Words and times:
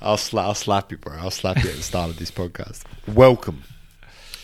I'll, 0.00 0.16
sla- 0.16 0.42
I'll 0.42 0.54
slap 0.54 0.90
you, 0.90 0.98
bro. 0.98 1.16
I'll 1.18 1.30
slap 1.30 1.62
you 1.62 1.70
at 1.70 1.76
the 1.76 1.82
start 1.82 2.10
of 2.10 2.18
this 2.18 2.30
podcast. 2.30 2.82
Welcome 3.06 3.62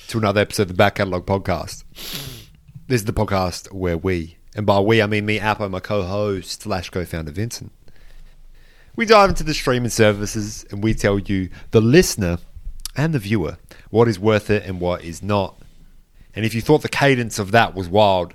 to 0.08 0.18
another 0.18 0.40
episode 0.40 0.62
of 0.62 0.68
the 0.68 0.74
Back 0.74 0.96
Catalogue 0.96 1.26
Podcast. 1.26 1.84
This 2.86 3.00
is 3.00 3.04
the 3.04 3.12
podcast 3.12 3.72
where 3.72 3.96
we, 3.96 4.36
and 4.56 4.66
by 4.66 4.80
we 4.80 5.00
I 5.00 5.06
mean 5.06 5.26
me, 5.26 5.38
Apple, 5.38 5.68
my 5.68 5.80
co-host 5.80 6.62
slash 6.62 6.90
co-founder 6.90 7.32
Vincent, 7.32 7.72
we 8.96 9.06
dive 9.06 9.30
into 9.30 9.44
the 9.44 9.54
streaming 9.54 9.90
services 9.90 10.64
and 10.70 10.82
we 10.82 10.94
tell 10.94 11.18
you, 11.18 11.50
the 11.70 11.80
listener 11.80 12.38
and 12.96 13.14
the 13.14 13.18
viewer, 13.18 13.58
what 13.90 14.08
is 14.08 14.18
worth 14.18 14.50
it 14.50 14.64
and 14.64 14.80
what 14.80 15.02
is 15.02 15.22
not. 15.22 15.60
And 16.34 16.44
if 16.44 16.54
you 16.54 16.60
thought 16.60 16.82
the 16.82 16.88
cadence 16.88 17.38
of 17.38 17.52
that 17.52 17.74
was 17.74 17.88
wild, 17.88 18.34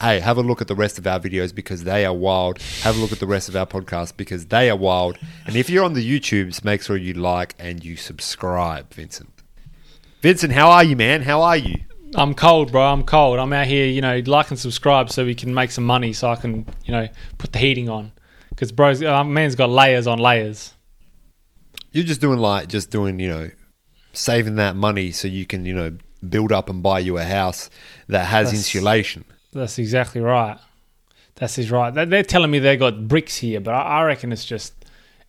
hey, 0.00 0.20
have 0.20 0.38
a 0.38 0.42
look 0.42 0.60
at 0.60 0.68
the 0.68 0.74
rest 0.74 0.98
of 0.98 1.06
our 1.06 1.20
videos 1.20 1.54
because 1.54 1.84
they 1.84 2.04
are 2.04 2.12
wild. 2.12 2.60
Have 2.82 2.96
a 2.96 3.00
look 3.00 3.12
at 3.12 3.20
the 3.20 3.26
rest 3.26 3.48
of 3.48 3.56
our 3.56 3.66
podcasts 3.66 4.16
because 4.16 4.46
they 4.46 4.68
are 4.70 4.76
wild. 4.76 5.18
And 5.46 5.56
if 5.56 5.70
you're 5.70 5.84
on 5.84 5.94
the 5.94 6.20
YouTubes, 6.20 6.64
make 6.64 6.82
sure 6.82 6.96
you 6.96 7.14
like 7.14 7.54
and 7.58 7.84
you 7.84 7.96
subscribe, 7.96 8.92
Vincent. 8.92 9.30
Vincent, 10.20 10.52
how 10.52 10.70
are 10.70 10.84
you, 10.84 10.96
man? 10.96 11.22
How 11.22 11.42
are 11.42 11.56
you? 11.56 11.80
I'm 12.14 12.34
cold, 12.34 12.72
bro. 12.72 12.82
I'm 12.82 13.02
cold. 13.02 13.38
I'm 13.38 13.52
out 13.52 13.66
here, 13.66 13.86
you 13.86 14.00
know, 14.00 14.22
like 14.26 14.50
and 14.50 14.58
subscribe 14.58 15.10
so 15.10 15.24
we 15.24 15.34
can 15.34 15.52
make 15.52 15.70
some 15.70 15.84
money 15.84 16.12
so 16.12 16.28
I 16.28 16.36
can, 16.36 16.66
you 16.84 16.92
know, 16.92 17.08
put 17.38 17.52
the 17.52 17.58
heating 17.58 17.88
on. 17.88 18.12
Because, 18.50 18.70
bro, 18.70 18.90
uh, 18.90 19.24
man's 19.24 19.56
got 19.56 19.68
layers 19.68 20.06
on 20.06 20.18
layers. 20.18 20.74
You're 21.90 22.04
just 22.04 22.20
doing 22.20 22.38
like, 22.38 22.68
just 22.68 22.90
doing, 22.90 23.18
you 23.18 23.28
know, 23.28 23.50
saving 24.12 24.56
that 24.56 24.76
money 24.76 25.10
so 25.10 25.26
you 25.26 25.44
can, 25.44 25.66
you 25.66 25.74
know, 25.74 25.96
build 26.28 26.52
up 26.52 26.68
and 26.70 26.82
buy 26.82 27.00
you 27.00 27.18
a 27.18 27.24
house 27.24 27.68
that 28.08 28.26
has 28.26 28.46
That's- 28.46 28.60
insulation. 28.60 29.24
That's 29.54 29.78
exactly 29.78 30.20
right. 30.20 30.58
That's 31.36 31.58
is 31.58 31.70
right. 31.70 31.92
They- 31.92 32.04
They're 32.04 32.22
telling 32.22 32.50
me 32.50 32.58
they 32.58 32.76
got 32.76 33.08
bricks 33.08 33.36
here, 33.38 33.60
but 33.60 33.72
I 33.74 34.02
reckon 34.04 34.30
it's 34.32 34.44
just, 34.44 34.72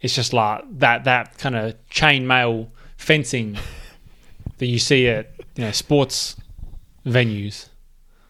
it's 0.01 0.13
just 0.13 0.33
like 0.33 0.63
that 0.79 1.03
that 1.05 1.37
kind 1.37 1.55
of 1.55 1.75
chain 1.89 2.27
mail 2.27 2.69
fencing 2.97 3.57
that 4.57 4.65
you 4.67 4.79
see 4.79 5.07
at 5.07 5.31
you 5.55 5.63
know 5.65 5.71
sports 5.71 6.35
venues. 7.05 7.69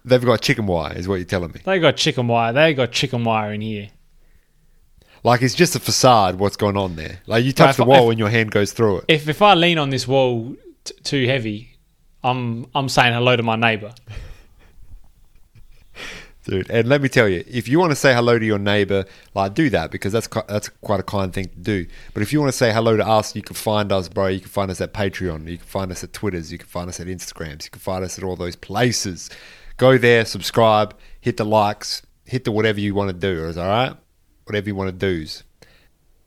They've 0.06 0.24
got 0.24 0.42
chicken 0.42 0.68
wire, 0.68 0.94
is 0.96 1.08
what 1.08 1.16
you're 1.16 1.26
telling 1.26 1.52
me. 1.52 1.62
They 1.66 1.80
got 1.80 1.98
chicken 1.98 2.28
wire. 2.28 2.54
They 2.54 2.74
got 2.76 2.92
chicken 2.92 3.24
wire 3.24 3.54
in 3.54 3.62
here. 3.62 3.90
Like 5.24 5.42
it's 5.42 5.56
just 5.56 5.76
a 5.76 5.80
facade. 5.80 6.36
What's 6.36 6.56
going 6.56 6.78
on 6.78 6.96
there? 6.96 7.20
Like 7.26 7.44
you 7.44 7.52
touch 7.52 7.72
if 7.72 7.78
the 7.78 7.86
wall 7.86 8.06
if- 8.06 8.12
and 8.12 8.20
your 8.20 8.30
hand 8.30 8.52
goes 8.52 8.72
through 8.74 9.00
it. 9.00 9.06
If 9.08 9.28
if 9.28 9.42
I 9.42 9.54
lean 9.56 9.78
on 9.80 9.90
this 9.90 10.08
wall 10.08 10.56
t- 10.84 10.94
too 11.04 11.26
heavy, 11.26 11.78
I'm 12.24 12.68
I'm 12.76 12.88
saying 12.90 13.14
hello 13.14 13.36
to 13.36 13.42
my 13.44 13.56
neighbor. 13.56 13.94
Dude, 16.46 16.70
and 16.70 16.88
let 16.88 17.02
me 17.02 17.10
tell 17.10 17.28
you, 17.28 17.44
if 17.48 17.68
you 17.68 17.80
want 17.80 17.90
to 17.92 17.96
say 17.96 18.14
hello 18.14 18.38
to 18.38 18.46
your 18.46 18.60
neighbor, 18.60 19.06
like 19.34 19.56
do 19.56 19.68
that 19.72 19.90
because 19.90 20.14
that's 20.14 20.28
that's 20.48 20.70
quite 20.70 21.00
a 21.00 21.04
kind 21.04 21.34
thing 21.34 21.46
to 21.46 21.58
do. 21.58 21.88
But 22.14 22.22
if 22.22 22.32
you 22.32 22.40
want 22.40 22.52
to 22.52 22.58
say 22.58 22.72
hello 22.72 22.96
to 22.96 23.06
us, 23.06 23.36
you 23.36 23.42
can 23.42 23.56
find 23.56 23.92
us, 23.92 24.08
bro. 24.10 24.28
You 24.28 24.40
can 24.40 24.50
find 24.50 24.70
us 24.70 24.80
at 24.80 24.94
Patreon. 24.94 25.50
You 25.50 25.58
can 25.58 25.66
find 25.66 25.92
us 25.92 26.04
at 26.04 26.14
Twitters. 26.14 26.52
You 26.52 26.60
can 26.60 26.68
find 26.68 26.88
us 26.88 27.00
at 27.00 27.08
Instagrams. 27.08 27.64
You 27.64 27.72
can 27.72 27.80
find 27.80 28.06
us 28.06 28.20
at 28.20 28.24
all 28.24 28.36
those 28.36 28.56
places. 28.56 29.32
Go 29.78 29.98
there, 29.98 30.24
subscribe, 30.24 30.96
hit 31.20 31.38
the 31.38 31.46
likes, 31.46 32.04
hit 32.26 32.44
the 32.44 32.52
whatever 32.52 32.80
you 32.80 32.94
want 32.94 33.10
to 33.10 33.14
do. 33.16 33.46
Is 33.46 33.58
all 33.58 33.68
right? 33.68 33.96
Whatever 34.44 34.68
you 34.70 34.76
want 34.76 34.90
to 34.90 34.96
do's. 34.96 35.44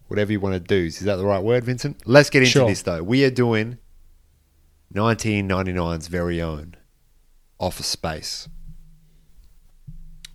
Whatever 0.08 0.32
you 0.32 0.40
want 0.40 0.54
to 0.54 0.60
do's. 0.60 0.98
Is 0.98 1.04
that 1.04 1.16
the 1.16 1.24
right 1.24 1.42
word, 1.42 1.62
Vincent? 1.62 2.02
Let's 2.06 2.28
get 2.28 2.42
into 2.42 2.50
Sure. 2.50 2.68
this 2.68 2.82
though. 2.82 3.04
We 3.04 3.24
are 3.24 3.30
doing 3.30 3.78
1999's 4.92 6.08
very 6.08 6.42
own 6.42 6.74
Office 7.60 7.86
Space. 7.86 8.48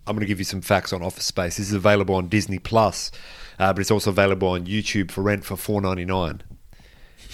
I'm 0.06 0.14
going 0.14 0.20
to 0.20 0.26
give 0.26 0.38
you 0.38 0.44
some 0.44 0.60
facts 0.60 0.92
on 0.92 1.02
Office 1.02 1.24
Space. 1.24 1.56
This 1.56 1.68
is 1.68 1.72
available 1.72 2.14
on 2.14 2.28
Disney 2.28 2.58
Plus, 2.58 3.10
uh, 3.58 3.72
but 3.72 3.80
it's 3.80 3.90
also 3.90 4.10
available 4.10 4.48
on 4.48 4.66
YouTube 4.66 5.10
for 5.10 5.22
rent 5.22 5.44
for 5.44 5.56
$4.99. 5.56 6.40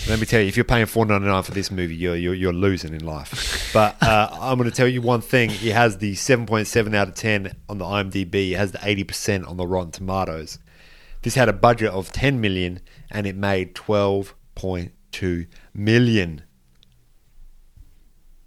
Let 0.09 0.19
me 0.19 0.25
tell 0.25 0.41
you, 0.41 0.47
if 0.47 0.57
you're 0.57 0.65
paying 0.65 0.87
$4.99 0.87 1.45
for 1.45 1.53
this 1.53 1.71
movie, 1.71 1.95
you're 1.95 2.17
you're, 2.17 2.35
you're 2.35 2.53
losing 2.53 2.95
in 2.95 3.05
life. 3.05 3.71
But 3.75 4.03
uh, 4.03 4.31
I'm 4.41 4.57
going 4.57 4.71
to 4.71 4.75
tell 4.75 4.89
you 4.89 5.03
one 5.03 5.21
thing: 5.21 5.51
it 5.51 5.73
has 5.75 5.99
the 5.99 6.15
7.7 6.15 6.95
out 6.95 7.09
of 7.09 7.15
10 7.15 7.53
on 7.69 7.79
the 7.79 7.85
IMDb. 7.85 8.53
It 8.53 8.57
has 8.57 8.73
the 8.73 8.79
80% 8.79 9.47
on 9.47 9.57
the 9.57 9.67
Rotten 9.67 9.91
Tomatoes. 9.91 10.59
This 11.23 11.35
had 11.35 11.51
a 11.51 11.53
budget 11.53 11.91
of 11.91 12.13
10 12.13 12.41
million, 12.41 12.81
and 13.11 13.27
it 13.27 13.37
made 13.37 13.75
12.2 13.75 15.47
million. 15.75 16.43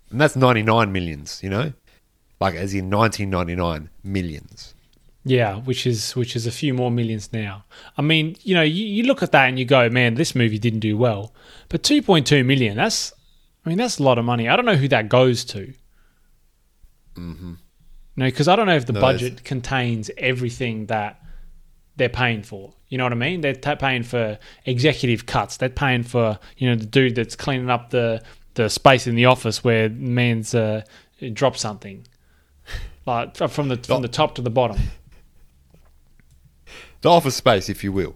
And 0.09 0.21
that's 0.21 0.35
99 0.35 0.91
millions, 0.91 1.41
you 1.43 1.49
know, 1.49 1.73
like 2.43 2.55
as 2.55 2.73
in 2.73 2.89
1999 2.89 3.89
millions. 4.03 4.75
Yeah, 5.23 5.55
which 5.55 5.87
is 5.87 6.13
which 6.17 6.35
is 6.35 6.45
a 6.45 6.51
few 6.51 6.73
more 6.73 6.91
millions 6.91 7.31
now. 7.31 7.63
I 7.97 8.01
mean, 8.01 8.35
you 8.41 8.53
know, 8.53 8.61
you, 8.61 8.85
you 8.85 9.03
look 9.03 9.23
at 9.23 9.31
that 9.31 9.47
and 9.47 9.57
you 9.57 9.63
go, 9.63 9.89
man, 9.89 10.15
this 10.15 10.35
movie 10.35 10.59
didn't 10.59 10.81
do 10.81 10.97
well. 10.97 11.33
But 11.69 11.83
2.2 11.83 12.45
million, 12.45 12.75
that's 12.75 13.13
I 13.65 13.69
mean, 13.69 13.77
that's 13.77 13.97
a 13.97 14.03
lot 14.03 14.17
of 14.17 14.25
money. 14.25 14.49
I 14.49 14.57
don't 14.57 14.65
know 14.65 14.75
who 14.75 14.89
that 14.89 15.07
goes 15.07 15.45
to. 15.45 15.73
Mm-hmm. 17.15 17.53
No, 18.17 18.25
because 18.25 18.49
I 18.49 18.57
don't 18.57 18.67
know 18.67 18.75
if 18.75 18.87
the 18.87 18.93
No, 18.93 18.99
budget 18.99 19.45
contains 19.45 20.11
everything 20.17 20.87
that 20.87 21.21
they're 21.95 22.09
paying 22.09 22.43
for. 22.43 22.73
You 22.89 22.97
know 22.97 23.05
what 23.05 23.13
I 23.13 23.15
mean? 23.15 23.39
They're 23.39 23.55
ta 23.55 23.75
paying 23.75 24.03
for 24.03 24.37
executive 24.65 25.25
cuts. 25.25 25.55
They're 25.55 25.69
paying 25.69 26.03
for 26.03 26.37
you 26.57 26.69
know 26.69 26.75
the 26.75 26.85
dude 26.85 27.15
that's 27.15 27.37
cleaning 27.37 27.69
up 27.69 27.91
the 27.91 28.21
the 28.55 28.69
space 28.69 29.07
in 29.07 29.15
the 29.15 29.25
office 29.25 29.63
where 29.63 29.89
man's 29.89 30.53
uh, 30.53 30.81
dropped 31.31 31.59
something, 31.59 32.05
like 33.05 33.35
from 33.35 33.69
the 33.69 33.77
from 33.77 34.01
the 34.01 34.07
top 34.07 34.35
to 34.35 34.41
the 34.41 34.49
bottom. 34.49 34.77
The 37.01 37.09
office 37.09 37.35
space, 37.35 37.67
if 37.67 37.83
you 37.83 37.91
will. 37.91 38.15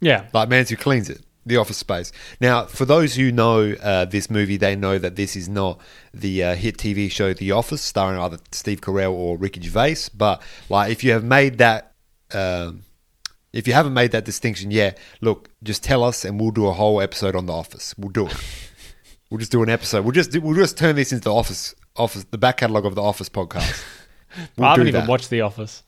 Yeah, 0.00 0.28
like 0.32 0.48
Mans 0.48 0.70
who 0.70 0.76
cleans 0.76 1.10
it, 1.10 1.22
the 1.46 1.56
office 1.56 1.76
space. 1.76 2.10
Now, 2.40 2.64
for 2.64 2.84
those 2.84 3.14
who 3.14 3.30
know 3.30 3.72
uh, 3.72 4.06
this 4.06 4.30
movie, 4.30 4.56
they 4.56 4.76
know 4.76 4.98
that 4.98 5.16
this 5.16 5.36
is 5.36 5.48
not 5.48 5.80
the 6.12 6.42
uh, 6.42 6.54
hit 6.54 6.78
TV 6.78 7.10
show 7.10 7.34
The 7.34 7.52
Office, 7.52 7.82
starring 7.82 8.18
either 8.18 8.38
Steve 8.50 8.80
Carell 8.80 9.12
or 9.12 9.36
Ricky 9.36 9.60
Gervais. 9.60 10.08
But 10.14 10.42
like, 10.68 10.90
if 10.90 11.04
you 11.04 11.12
have 11.12 11.24
made 11.24 11.58
that, 11.58 11.92
um, 12.32 12.82
if 13.52 13.68
you 13.68 13.74
haven't 13.74 13.94
made 13.94 14.12
that 14.12 14.24
distinction, 14.24 14.70
yeah, 14.70 14.92
look, 15.20 15.50
just 15.62 15.84
tell 15.84 16.02
us, 16.02 16.24
and 16.24 16.40
we'll 16.40 16.50
do 16.50 16.66
a 16.66 16.72
whole 16.72 17.00
episode 17.00 17.36
on 17.36 17.46
The 17.46 17.52
Office. 17.52 17.94
We'll 17.98 18.10
do 18.10 18.26
it. 18.26 18.36
we'll 19.30 19.38
just 19.38 19.52
do 19.52 19.62
an 19.62 19.68
episode. 19.68 20.04
We'll 20.04 20.12
just 20.12 20.30
do, 20.32 20.40
we'll 20.40 20.56
just 20.56 20.78
turn 20.78 20.96
this 20.96 21.12
into 21.12 21.24
the 21.24 21.34
Office, 21.34 21.74
Office, 21.96 22.24
the 22.30 22.38
back 22.38 22.58
catalog 22.58 22.86
of 22.86 22.94
the 22.94 23.02
Office 23.02 23.28
podcast. 23.28 23.84
We'll 24.56 24.66
I 24.66 24.70
haven't 24.70 24.88
even 24.88 25.02
that. 25.02 25.08
watched 25.08 25.30
The 25.30 25.40
Office. 25.40 25.82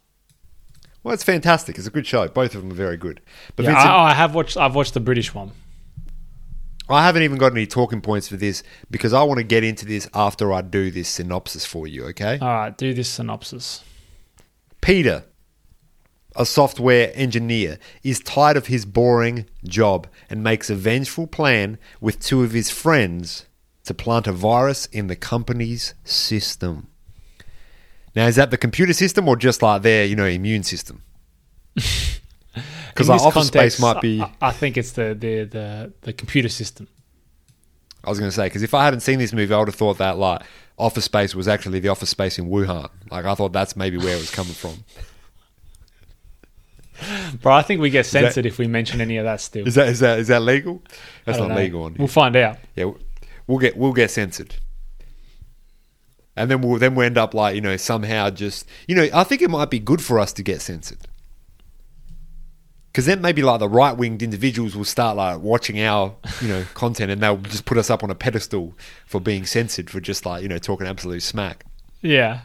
Well, 1.03 1.15
it's 1.15 1.25
fantastic. 1.25 1.79
It's 1.79 1.87
a 1.87 1.91
good 1.91 2.07
show. 2.07 2.27
Both 2.29 2.55
of 2.55 2.63
them 2.63 2.73
are 2.73 2.75
very 2.75 2.97
good. 2.97 3.21
But 3.55 3.65
Yeah, 3.65 3.75
Vincent, 3.75 3.91
I, 3.91 4.11
I 4.11 4.15
have 4.15 4.35
watched. 4.35 4.57
I've 4.57 4.75
watched 4.75 4.95
the 4.95 5.01
British 5.01 5.33
one. 5.35 5.53
I 6.89 7.05
haven't 7.05 7.23
even 7.23 7.39
got 7.39 7.53
any 7.53 7.67
talking 7.67 8.01
points 8.01 8.29
for 8.29 8.37
this 8.37 8.63
because 8.91 9.13
I 9.13 9.23
want 9.25 9.39
to 9.39 9.45
get 9.45 9.65
into 9.65 9.87
this 9.87 10.09
after 10.15 10.53
I 10.53 10.63
do 10.63 10.91
this 10.91 11.09
synopsis 11.09 11.67
for 11.67 11.87
you, 11.87 12.05
okay? 12.07 12.39
All 12.41 12.49
right, 12.49 12.77
do 12.77 12.95
this 12.95 13.09
synopsis. 13.09 13.83
Peter, 14.81 15.25
a 16.37 16.47
software 16.47 17.11
engineer, 17.15 17.79
is 18.05 18.21
tired 18.21 18.57
of 18.57 18.69
his 18.69 18.85
boring 18.85 19.47
job 19.65 20.07
and 20.31 20.45
makes 20.45 20.71
a 20.71 20.77
vengeful 20.77 21.27
plan 21.27 21.77
with 22.01 22.21
two 22.21 22.45
of 22.45 22.53
his 22.53 22.71
friends 22.71 23.47
to 23.85 23.93
plant 23.95 24.29
a 24.29 24.33
virus 24.33 24.87
in 24.87 25.09
the 25.09 25.17
company's 25.17 25.95
system. 26.05 26.89
Now, 28.17 28.27
is 28.27 28.37
that 28.37 28.51
the 28.51 28.57
computer 28.57 28.95
system 28.95 29.29
or 29.29 29.37
just 29.37 29.63
like 29.63 29.83
their, 29.83 30.05
you 30.07 30.17
know, 30.17 30.27
immune 30.27 30.65
system? 30.65 31.03
Because 32.97 33.11
like 33.11 33.21
Office 33.21 33.49
Space 33.49 33.79
might 33.79 34.01
be. 34.01 34.23
I, 34.23 34.33
I 34.41 34.53
think 34.53 34.79
it's 34.79 34.93
the, 34.93 35.15
the 35.15 35.45
the 35.45 35.93
the 36.01 36.13
computer 36.15 36.49
system. 36.49 36.89
I 38.03 38.09
was 38.09 38.19
going 38.19 38.31
to 38.31 38.35
say 38.35 38.47
because 38.47 38.63
if 38.63 38.73
I 38.73 38.85
hadn't 38.85 39.01
seen 39.01 39.19
this 39.19 39.35
movie, 39.35 39.53
I 39.53 39.59
would 39.59 39.69
have 39.69 39.75
thought 39.75 39.99
that 39.99 40.17
like 40.17 40.41
Office 40.79 41.05
Space 41.05 41.35
was 41.35 41.47
actually 41.47 41.81
the 41.81 41.89
Office 41.89 42.09
Space 42.09 42.39
in 42.39 42.49
Wuhan. 42.49 42.89
Like 43.11 43.27
I 43.27 43.35
thought 43.35 43.53
that's 43.53 43.77
maybe 43.77 43.99
where 43.99 44.17
it 44.17 44.19
was 44.19 44.31
coming 44.31 44.55
from. 44.55 44.85
Bro, 47.43 47.53
I 47.53 47.61
think 47.61 47.83
we 47.83 47.91
get 47.91 48.07
censored 48.07 48.47
if 48.47 48.57
we 48.57 48.67
mention 48.67 49.03
any 49.03 49.19
of 49.19 49.25
that 49.25 49.43
still. 49.43 49.67
Is 49.67 49.75
that 49.75 49.89
is 49.89 50.01
that 50.01 50.19
is 50.19 50.29
that 50.29 50.41
legal? 50.41 50.83
That's 51.27 51.37
don't 51.37 51.51
know. 51.51 51.55
legal 51.55 51.83
on 51.83 51.93
here. 51.93 51.99
We'll 51.99 52.09
find 52.09 52.35
out. 52.35 52.57
Yeah, 52.77 52.93
we'll 53.47 53.59
get 53.59 53.77
we'll 53.77 53.93
get 53.93 54.11
censored, 54.11 54.55
and 56.37 56.51
then 56.51 56.61
we'll 56.61 56.79
then 56.79 56.95
we 56.95 57.07
end 57.07 57.19
up 57.19 57.35
like 57.35 57.55
you 57.55 57.61
know 57.61 57.77
somehow 57.77 58.31
just 58.31 58.69
you 58.87 58.95
know 58.95 59.09
I 59.13 59.25
think 59.25 59.43
it 59.43 59.51
might 59.51 59.71
be 59.71 59.79
good 59.79 60.03
for 60.03 60.19
us 60.19 60.33
to 60.35 60.43
get 60.43 60.61
censored. 60.61 60.99
Because 62.93 63.05
then 63.05 63.21
maybe 63.21 63.43
like 63.43 63.61
the 63.61 63.69
right 63.69 63.95
winged 63.95 64.23
individuals 64.23 64.75
will 64.75 64.87
start 64.87 65.19
like 65.19 65.41
watching 65.41 65.79
our 65.81 66.15
you 66.41 66.49
know 66.49 66.65
content 66.75 67.11
and 67.11 67.23
they'll 67.23 67.37
just 67.37 67.65
put 67.67 67.77
us 67.77 67.91
up 67.91 68.03
on 68.03 68.11
a 68.11 68.15
pedestal 68.15 68.75
for 69.07 69.21
being 69.21 69.45
censored 69.45 69.91
for 69.91 70.01
just 70.01 70.25
like 70.25 70.43
you 70.43 70.49
know 70.49 70.59
talking 70.59 70.87
absolute 70.87 71.23
smack. 71.23 71.65
Yeah, 72.03 72.43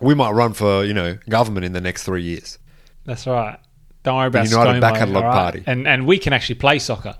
We 0.00 0.14
might 0.14 0.30
run 0.30 0.52
for 0.52 0.84
you 0.84 0.94
know 0.94 1.18
government 1.28 1.64
in 1.66 1.72
the 1.72 1.80
next 1.80 2.04
three 2.04 2.22
years. 2.22 2.58
that's 3.04 3.26
right. 3.26 3.58
Don't 4.04 4.16
worry 4.16 4.26
about 4.28 4.44
the 4.46 4.50
United 4.50 4.78
ScoMo, 4.78 4.80
Back 4.80 4.94
Catalogue 4.94 5.22
all 5.22 5.28
right? 5.28 5.34
Party. 5.34 5.64
and 5.66 5.86
and 5.86 6.06
we 6.06 6.18
can 6.18 6.32
actually 6.32 6.56
play 6.56 6.78
soccer. 6.78 7.16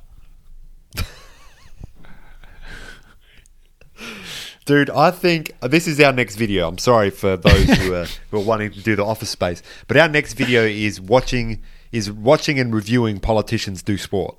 Dude, 4.73 4.89
I 4.89 5.11
think 5.11 5.53
uh, 5.61 5.69
this 5.69 5.87
is 5.87 6.01
our 6.01 6.15
next 6.15 6.37
video. 6.37 6.67
I'm 6.67 6.79
sorry 6.79 7.11
for 7.11 7.37
those 7.37 7.69
who 7.77 7.93
are, 7.93 8.07
who 8.31 8.39
are 8.39 8.43
wanting 8.43 8.73
to 8.73 8.81
do 8.81 8.97
the 8.97 9.05
office 9.05 9.29
space, 9.29 9.63
but 9.87 9.99
our 9.99 10.09
next 10.09 10.33
video 10.33 10.63
is 10.63 10.99
watching 10.99 11.61
is 11.93 12.11
watching 12.11 12.59
and 12.59 12.75
reviewing 12.75 13.21
politicians 13.21 13.83
do 13.83 13.99
sport. 13.99 14.35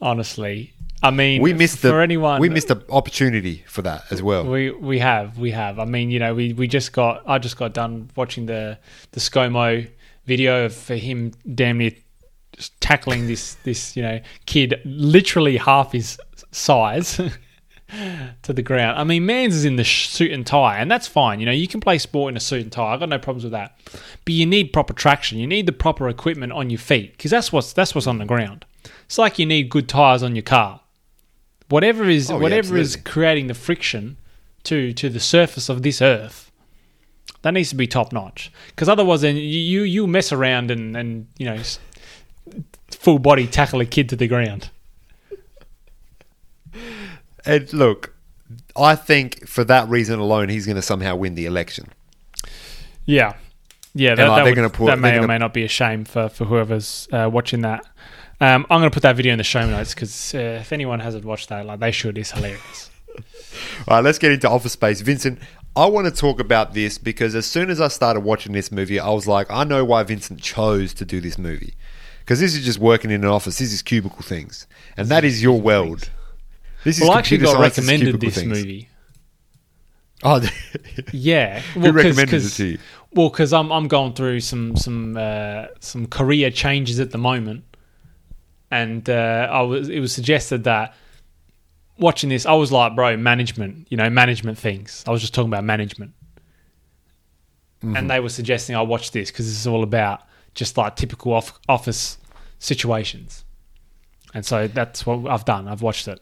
honestly. 0.00 0.72
I 1.02 1.10
mean, 1.10 1.42
We 1.42 1.52
missed 1.52 1.80
for 1.80 1.88
the 1.88 1.96
anyone. 1.96 2.40
we 2.40 2.48
missed 2.48 2.68
the 2.68 2.82
opportunity 2.88 3.64
for 3.66 3.82
that 3.82 4.04
as 4.10 4.22
well. 4.22 4.46
We 4.46 4.70
we 4.70 4.98
have 5.00 5.36
we 5.36 5.50
have. 5.50 5.78
I 5.78 5.84
mean, 5.84 6.10
you 6.10 6.18
know, 6.18 6.34
we, 6.34 6.54
we 6.54 6.66
just 6.66 6.94
got. 6.94 7.22
I 7.26 7.36
just 7.36 7.58
got 7.58 7.74
done 7.74 8.08
watching 8.16 8.46
the 8.46 8.78
the 9.10 9.20
ScoMo 9.20 9.90
video 10.24 10.64
of 10.64 10.74
for 10.74 10.94
him 10.94 11.32
damn 11.54 11.76
near 11.76 11.92
tackling 12.80 13.26
this 13.26 13.56
this 13.64 13.94
you 13.94 14.02
know 14.02 14.20
kid 14.46 14.80
literally 14.86 15.58
half 15.58 15.92
his 15.92 16.18
size 16.50 17.20
to 18.42 18.52
the 18.52 18.62
ground. 18.62 18.98
I 18.98 19.04
mean, 19.04 19.26
Mans 19.26 19.54
is 19.54 19.64
in 19.64 19.76
the 19.76 19.84
sh- 19.84 20.08
suit 20.08 20.30
and 20.32 20.46
tie, 20.46 20.78
and 20.78 20.90
that's 20.90 21.06
fine. 21.06 21.40
You 21.40 21.46
know, 21.46 21.52
you 21.52 21.68
can 21.68 21.80
play 21.80 21.98
sport 21.98 22.30
in 22.32 22.36
a 22.36 22.40
suit 22.40 22.62
and 22.62 22.72
tie. 22.72 22.94
I 22.94 22.96
got 22.96 23.08
no 23.08 23.18
problems 23.18 23.44
with 23.44 23.52
that. 23.52 23.78
But 24.24 24.34
you 24.34 24.46
need 24.46 24.72
proper 24.72 24.92
traction. 24.92 25.38
You 25.38 25.46
need 25.46 25.66
the 25.66 25.72
proper 25.72 26.08
equipment 26.08 26.52
on 26.52 26.70
your 26.70 26.78
feet 26.78 27.12
because 27.12 27.30
that's 27.30 27.52
what's 27.52 27.72
that's 27.72 27.94
what's 27.94 28.06
on 28.06 28.18
the 28.18 28.24
ground. 28.24 28.64
It's 29.04 29.18
like 29.18 29.38
you 29.38 29.46
need 29.46 29.68
good 29.68 29.88
tires 29.88 30.22
on 30.22 30.34
your 30.34 30.42
car. 30.42 30.80
Whatever 31.68 32.08
is 32.08 32.30
Oh, 32.30 32.34
yeah, 32.36 32.42
whatever 32.42 32.76
is 32.76 32.96
creating 32.96 33.46
the 33.46 33.54
friction 33.54 34.16
to 34.64 34.92
to 34.94 35.08
the 35.08 35.20
surface 35.20 35.68
of 35.68 35.82
this 35.82 36.00
earth, 36.00 36.50
that 37.42 37.52
needs 37.52 37.70
to 37.70 37.76
be 37.76 37.86
top 37.86 38.12
notch. 38.12 38.50
Because 38.68 38.88
otherwise, 38.88 39.20
then 39.20 39.36
you 39.36 39.82
you 39.82 40.06
mess 40.06 40.32
around 40.32 40.70
and 40.70 40.96
and 40.96 41.26
you 41.38 41.46
know 41.46 41.60
full 42.90 43.18
body 43.18 43.46
tackle 43.46 43.80
a 43.80 43.86
kid 43.86 44.08
to 44.08 44.16
the 44.16 44.28
ground. 44.28 44.70
And 47.44 47.72
look, 47.72 48.14
I 48.76 48.94
think 48.94 49.46
for 49.48 49.64
that 49.64 49.88
reason 49.88 50.18
alone, 50.18 50.48
he's 50.48 50.66
going 50.66 50.76
to 50.76 50.82
somehow 50.82 51.16
win 51.16 51.34
the 51.34 51.46
election. 51.46 51.88
Yeah, 53.06 53.34
yeah. 53.94 54.14
That, 54.14 54.28
like, 54.28 54.44
that, 54.44 54.54
they're 54.54 54.62
would- 54.64 54.72
put- 54.72 54.86
that 54.86 54.98
may 54.98 55.12
or 55.12 55.14
gonna- 55.16 55.28
may 55.28 55.38
not 55.38 55.52
be 55.54 55.64
a 55.64 55.68
shame 55.68 56.04
for 56.04 56.28
for 56.28 56.44
whoever's 56.44 57.08
uh, 57.12 57.28
watching 57.32 57.62
that. 57.62 57.84
Um, 58.40 58.66
I'm 58.70 58.80
going 58.80 58.90
to 58.90 58.94
put 58.94 59.02
that 59.04 59.14
video 59.16 59.32
in 59.32 59.38
the 59.38 59.44
show 59.44 59.64
notes 59.68 59.94
because 59.94 60.34
uh, 60.34 60.58
if 60.60 60.72
anyone 60.72 60.98
hasn't 61.00 61.24
watched 61.24 61.48
that, 61.50 61.64
like 61.64 61.78
they 61.80 61.92
should. 61.92 62.18
It's 62.18 62.32
hilarious. 62.32 62.90
All 63.86 63.96
right, 63.96 64.00
let's 64.04 64.18
get 64.18 64.32
into 64.32 64.48
Office 64.48 64.72
Space. 64.72 65.00
Vincent, 65.00 65.38
I 65.76 65.86
want 65.86 66.06
to 66.06 66.12
talk 66.12 66.40
about 66.40 66.74
this 66.74 66.98
because 66.98 67.34
as 67.36 67.46
soon 67.46 67.70
as 67.70 67.80
I 67.80 67.88
started 67.88 68.20
watching 68.20 68.52
this 68.52 68.72
movie, 68.72 68.98
I 68.98 69.10
was 69.10 69.26
like, 69.28 69.48
I 69.50 69.62
know 69.64 69.84
why 69.84 70.02
Vincent 70.02 70.40
chose 70.40 70.92
to 70.94 71.04
do 71.04 71.20
this 71.20 71.38
movie. 71.38 71.74
Because 72.20 72.40
this 72.40 72.54
is 72.56 72.64
just 72.64 72.78
working 72.78 73.10
in 73.10 73.22
an 73.22 73.30
office. 73.30 73.58
This 73.58 73.72
is 73.72 73.80
cubicle 73.82 74.22
things. 74.22 74.66
And 74.96 75.08
that 75.08 75.24
is 75.24 75.42
your 75.42 75.60
world. 75.60 76.10
This 76.84 76.96
is 76.98 77.02
Well, 77.02 77.12
I 77.12 77.18
actually 77.18 77.38
got 77.38 77.60
recommended 77.60 78.20
this 78.20 78.34
things. 78.36 78.48
movie. 78.48 78.88
Oh, 80.24 80.40
Yeah, 81.12 81.60
Who 81.60 81.80
well, 81.80 81.92
'cause- 81.92 81.94
recommended 82.04 82.30
'cause- 82.30 82.46
it 82.52 82.62
to 82.62 82.66
you? 82.72 82.78
Well, 83.14 83.28
because 83.28 83.52
I'm 83.52 83.70
I'm 83.72 83.88
going 83.88 84.14
through 84.14 84.40
some 84.40 84.76
some 84.76 85.16
uh, 85.16 85.66
some 85.80 86.06
career 86.06 86.50
changes 86.50 86.98
at 87.00 87.10
the 87.10 87.18
moment, 87.18 87.64
and 88.70 89.08
uh, 89.10 89.48
I 89.50 89.60
was 89.62 89.88
it 89.88 90.00
was 90.00 90.12
suggested 90.14 90.64
that 90.64 90.94
watching 91.98 92.30
this, 92.30 92.46
I 92.46 92.54
was 92.54 92.72
like, 92.72 92.94
bro, 92.96 93.16
management, 93.18 93.86
you 93.90 93.96
know, 93.98 94.08
management 94.08 94.58
things. 94.58 95.04
I 95.06 95.10
was 95.10 95.20
just 95.20 95.34
talking 95.34 95.50
about 95.50 95.64
management, 95.64 96.12
Mm-hmm. 97.84 97.96
and 97.96 98.10
they 98.10 98.20
were 98.20 98.28
suggesting 98.28 98.76
I 98.76 98.82
watch 98.82 99.10
this 99.10 99.30
because 99.30 99.46
this 99.46 99.58
is 99.58 99.66
all 99.66 99.82
about 99.82 100.22
just 100.54 100.76
like 100.78 100.94
typical 100.96 101.32
off- 101.34 101.58
office 101.68 102.16
situations, 102.60 103.44
and 104.34 104.46
so 104.46 104.68
that's 104.68 105.04
what 105.04 105.28
I've 105.30 105.44
done. 105.44 105.66
I've 105.68 105.82
watched 105.82 106.06
it. 106.08 106.20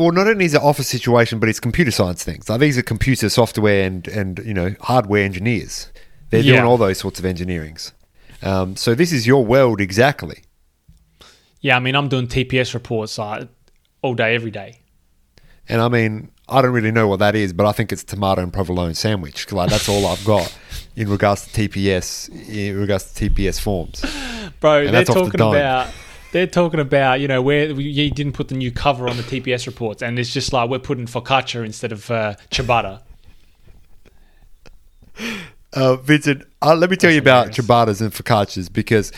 Well, 0.00 0.12
not 0.12 0.26
only 0.26 0.46
is 0.46 0.54
it 0.54 0.62
office 0.62 0.88
situation, 0.88 1.38
but 1.40 1.48
it's 1.50 1.60
computer 1.60 1.90
science 1.90 2.24
things. 2.24 2.48
Like 2.48 2.60
these 2.60 2.78
are 2.78 2.82
computer 2.82 3.28
software 3.28 3.84
and, 3.86 4.08
and 4.08 4.38
you 4.44 4.54
know 4.54 4.74
hardware 4.80 5.22
engineers. 5.24 5.92
They're 6.30 6.40
Yeah. 6.40 6.54
doing 6.54 6.64
all 6.64 6.78
those 6.78 6.98
sorts 6.98 7.18
of 7.18 7.24
engineerings. 7.26 7.92
Um, 8.42 8.76
so 8.76 8.94
this 8.94 9.12
is 9.12 9.26
your 9.26 9.44
world 9.44 9.80
exactly. 9.80 10.42
Yeah, 11.60 11.76
I 11.76 11.80
mean, 11.80 11.94
I'm 11.94 12.08
doing 12.08 12.26
TPS 12.28 12.72
reports 12.72 13.18
like 13.18 13.48
all 14.00 14.14
day, 14.14 14.34
every 14.34 14.50
day. 14.50 14.80
And 15.68 15.82
I 15.82 15.88
mean, 15.88 16.30
I 16.48 16.62
don't 16.62 16.72
really 16.72 16.90
know 16.90 17.06
what 17.06 17.18
that 17.18 17.34
is, 17.36 17.52
but 17.52 17.66
I 17.66 17.72
think 17.72 17.92
it's 17.92 18.02
tomato 18.02 18.42
and 18.42 18.52
provolone 18.52 18.94
sandwich. 18.94 19.52
Like 19.52 19.68
that's 19.68 19.88
all 19.88 20.06
I've 20.06 20.24
got 20.24 20.56
in 20.96 21.10
regards 21.10 21.46
to 21.46 21.68
TPS, 21.68 22.30
in 22.48 22.78
regards 22.80 23.12
to 23.12 23.28
TPS 23.28 23.60
forms. 23.60 24.00
Bro, 24.60 24.78
And 24.78 24.86
they're 24.86 24.92
that's 25.04 25.10
off 25.10 25.30
the 25.30 25.36
talking 25.38 25.40
about 25.40 25.88
they're 26.32 26.46
talking 26.46 26.80
about 26.80 27.20
you 27.20 27.28
know 27.28 27.42
where 27.42 27.70
you 27.70 28.10
didn't 28.10 28.32
put 28.32 28.48
the 28.48 28.54
new 28.54 28.70
cover 28.70 29.08
on 29.08 29.16
the 29.16 29.22
TPS 29.22 29.66
reports, 29.66 30.02
and 30.02 30.18
it's 30.18 30.32
just 30.32 30.52
like 30.52 30.70
we're 30.70 30.78
putting 30.78 31.06
focaccia 31.06 31.64
instead 31.64 31.92
of 31.92 32.10
uh, 32.10 32.34
ciabatta. 32.50 33.00
Uh, 35.72 35.96
Vincent, 35.96 36.42
uh, 36.62 36.74
let 36.74 36.90
me 36.90 36.96
tell 36.96 37.08
That's 37.08 37.14
you 37.14 37.20
about 37.20 37.48
ciabattas 37.48 38.00
and 38.00 38.12
focaccias 38.12 38.72
because 38.72 39.12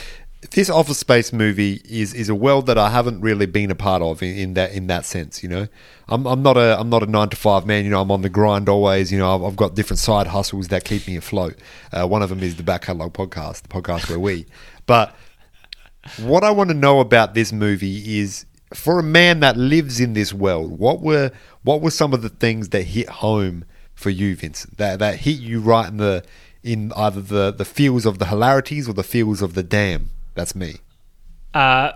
this 0.50 0.68
Office 0.68 0.98
Space 0.98 1.32
movie 1.32 1.80
is 1.88 2.12
is 2.12 2.28
a 2.28 2.34
world 2.34 2.66
that 2.66 2.76
I 2.76 2.90
haven't 2.90 3.20
really 3.20 3.46
been 3.46 3.70
a 3.70 3.74
part 3.74 4.02
of 4.02 4.22
in, 4.22 4.36
in 4.36 4.54
that 4.54 4.72
in 4.72 4.86
that 4.88 5.06
sense. 5.06 5.42
You 5.42 5.48
know, 5.48 5.68
I'm 6.08 6.26
I'm 6.26 6.42
not 6.42 6.56
a 6.56 6.78
I'm 6.78 6.90
not 6.90 7.02
a 7.02 7.06
nine 7.06 7.28
to 7.28 7.36
five 7.36 7.64
man. 7.64 7.84
You 7.84 7.90
know, 7.90 8.00
I'm 8.00 8.10
on 8.10 8.22
the 8.22 8.28
grind 8.28 8.68
always. 8.68 9.12
You 9.12 9.18
know, 9.18 9.34
I've, 9.34 9.42
I've 9.44 9.56
got 9.56 9.74
different 9.74 10.00
side 10.00 10.26
hustles 10.26 10.68
that 10.68 10.84
keep 10.84 11.06
me 11.06 11.16
afloat. 11.16 11.56
Uh, 11.92 12.06
one 12.06 12.22
of 12.22 12.28
them 12.28 12.40
is 12.40 12.56
the 12.56 12.62
Back 12.62 12.82
Catalogue 12.82 13.12
podcast, 13.12 13.62
the 13.62 13.68
podcast 13.68 14.08
where 14.10 14.18
we. 14.18 14.46
But 14.86 15.14
what 16.18 16.44
I 16.44 16.50
want 16.50 16.70
to 16.70 16.74
know 16.74 17.00
about 17.00 17.34
this 17.34 17.52
movie 17.52 18.18
is 18.18 18.46
for 18.74 18.98
a 18.98 19.02
man 19.02 19.40
that 19.40 19.56
lives 19.56 20.00
in 20.00 20.14
this 20.14 20.32
world, 20.32 20.78
what 20.78 21.00
were 21.00 21.30
what 21.62 21.80
were 21.80 21.90
some 21.90 22.12
of 22.12 22.22
the 22.22 22.28
things 22.28 22.70
that 22.70 22.82
hit 22.82 23.08
home 23.08 23.64
for 23.94 24.10
you, 24.10 24.34
Vincent? 24.34 24.76
That 24.78 24.98
that 24.98 25.20
hit 25.20 25.38
you 25.38 25.60
right 25.60 25.88
in 25.88 25.98
the 25.98 26.24
in 26.62 26.92
either 26.96 27.20
the 27.20 27.52
the 27.52 27.64
feels 27.64 28.06
of 28.06 28.18
the 28.18 28.26
hilarities 28.26 28.88
or 28.88 28.94
the 28.94 29.04
feels 29.04 29.42
of 29.42 29.54
the 29.54 29.62
damn. 29.62 30.10
That's 30.34 30.54
me. 30.54 30.76
Uh, 31.54 31.92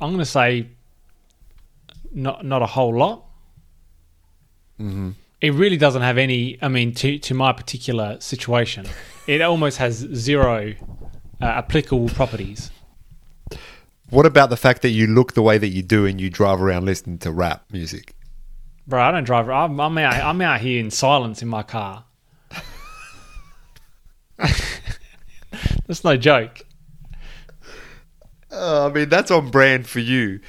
I'm 0.00 0.10
going 0.10 0.18
to 0.18 0.24
say 0.24 0.68
not 2.12 2.44
not 2.44 2.62
a 2.62 2.66
whole 2.66 2.96
lot. 2.96 3.24
Mm-hmm. 4.80 5.10
It 5.40 5.54
really 5.54 5.76
doesn't 5.76 6.02
have 6.02 6.18
any. 6.18 6.58
I 6.62 6.68
mean, 6.68 6.94
to 6.94 7.18
to 7.18 7.34
my 7.34 7.52
particular 7.52 8.20
situation, 8.20 8.86
it 9.26 9.40
almost 9.40 9.78
has 9.78 9.96
zero 9.96 10.74
uh, 11.40 11.44
applicable 11.44 12.08
properties. 12.10 12.70
What 14.10 14.24
about 14.26 14.50
the 14.50 14.56
fact 14.56 14.82
that 14.82 14.90
you 14.90 15.06
look 15.06 15.34
the 15.34 15.42
way 15.42 15.58
that 15.58 15.68
you 15.68 15.82
do 15.82 16.06
and 16.06 16.20
you 16.20 16.30
drive 16.30 16.62
around 16.62 16.84
listening 16.86 17.18
to 17.18 17.30
rap 17.32 17.64
music? 17.70 18.14
Bro, 18.86 19.02
I 19.02 19.10
don't 19.10 19.24
drive. 19.24 19.48
I'm, 19.50 19.78
I'm 19.80 19.98
out. 19.98 20.14
I'm 20.14 20.40
out 20.40 20.60
here 20.60 20.80
in 20.80 20.90
silence 20.90 21.42
in 21.42 21.48
my 21.48 21.62
car. 21.62 22.04
That's 25.86 26.04
no 26.04 26.16
joke. 26.16 26.60
Uh, 28.50 28.86
I 28.86 28.92
mean, 28.92 29.10
that's 29.10 29.30
on 29.30 29.50
brand 29.50 29.86
for 29.86 30.00
you. 30.00 30.40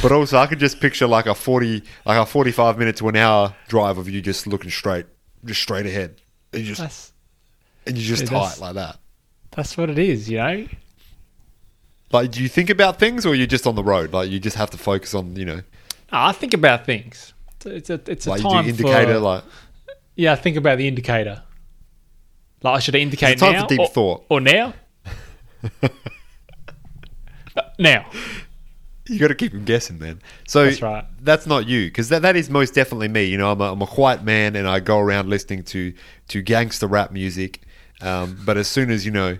But 0.00 0.12
also, 0.12 0.38
I 0.38 0.46
could 0.46 0.60
just 0.60 0.80
picture 0.80 1.08
like 1.08 1.26
a 1.26 1.34
forty, 1.34 1.82
like 2.06 2.18
a 2.18 2.24
forty-five 2.26 2.78
minute 2.78 2.96
to 2.98 3.08
an 3.08 3.16
hour 3.16 3.54
drive 3.66 3.98
of 3.98 4.08
you 4.08 4.20
just 4.20 4.46
looking 4.46 4.70
straight, 4.70 5.06
just 5.44 5.60
straight 5.60 5.84
ahead, 5.86 6.20
and 6.52 6.62
you 6.62 6.68
just 6.68 6.80
That's 6.80 7.12
and 7.84 7.98
you 7.98 8.04
just 8.04 8.30
Yeah, 8.30 8.38
tight 8.38 8.60
like 8.60 8.74
that. 8.74 8.98
that's 9.50 9.76
what 9.76 9.90
it 9.90 9.98
is, 9.98 10.30
you 10.30 10.38
know. 10.38 10.66
Like, 12.12 12.30
do 12.30 12.42
you 12.42 12.48
think 12.48 12.70
about 12.70 12.98
things, 12.98 13.26
or 13.26 13.34
you're 13.34 13.46
just 13.46 13.66
on 13.66 13.74
the 13.74 13.84
road? 13.84 14.12
Like, 14.12 14.30
you 14.30 14.40
just 14.40 14.56
have 14.56 14.70
to 14.70 14.78
focus 14.78 15.14
on, 15.14 15.36
you 15.36 15.44
know, 15.44 15.60
I 16.10 16.32
think 16.32 16.54
about 16.54 16.86
things. 16.86 17.34
It's 17.64 17.90
a 17.90 18.00
it's 18.06 18.26
a, 18.26 18.30
like 18.30 18.42
you 18.42 18.48
time 18.48 18.64
do 18.64 18.70
indicator. 18.70 19.14
for 19.14 19.18
like, 19.18 19.44
yeah. 20.14 20.32
I 20.32 20.36
think 20.36 20.56
about 20.56 20.78
the 20.78 20.88
indicator. 20.88 21.42
Like 22.62 22.76
I 22.76 22.78
should 22.78 22.94
indicate 22.94 23.32
It's 23.32 23.42
time 23.42 23.52
now 23.52 23.62
for 23.62 23.68
deep 23.68 23.80
or, 23.80 23.88
thought. 23.88 24.24
or 24.28 24.40
now. 24.40 24.74
Now, 27.78 28.10
you 29.08 29.18
got 29.18 29.28
to 29.28 29.34
keep 29.34 29.52
him 29.52 29.64
guessing, 29.64 29.98
man. 29.98 30.20
So 30.46 30.64
That's 30.64 30.82
right. 30.82 31.04
That's 31.20 31.46
not 31.46 31.66
you, 31.68 31.86
because 31.86 32.08
that, 32.08 32.22
that 32.22 32.36
is 32.36 32.50
most 32.50 32.74
definitely 32.74 33.08
me. 33.08 33.24
You 33.24 33.38
know, 33.38 33.52
I'm 33.52 33.60
a, 33.60 33.72
I'm 33.72 33.82
a 33.82 33.86
quiet 33.86 34.22
man, 34.22 34.56
and 34.56 34.68
I 34.68 34.80
go 34.80 34.98
around 34.98 35.28
listening 35.28 35.62
to 35.64 35.92
to 36.28 36.42
gangster 36.42 36.86
rap 36.86 37.12
music. 37.12 37.62
Um, 38.00 38.38
but 38.44 38.56
as 38.56 38.68
soon 38.68 38.90
as 38.90 39.04
you 39.04 39.10
know 39.10 39.38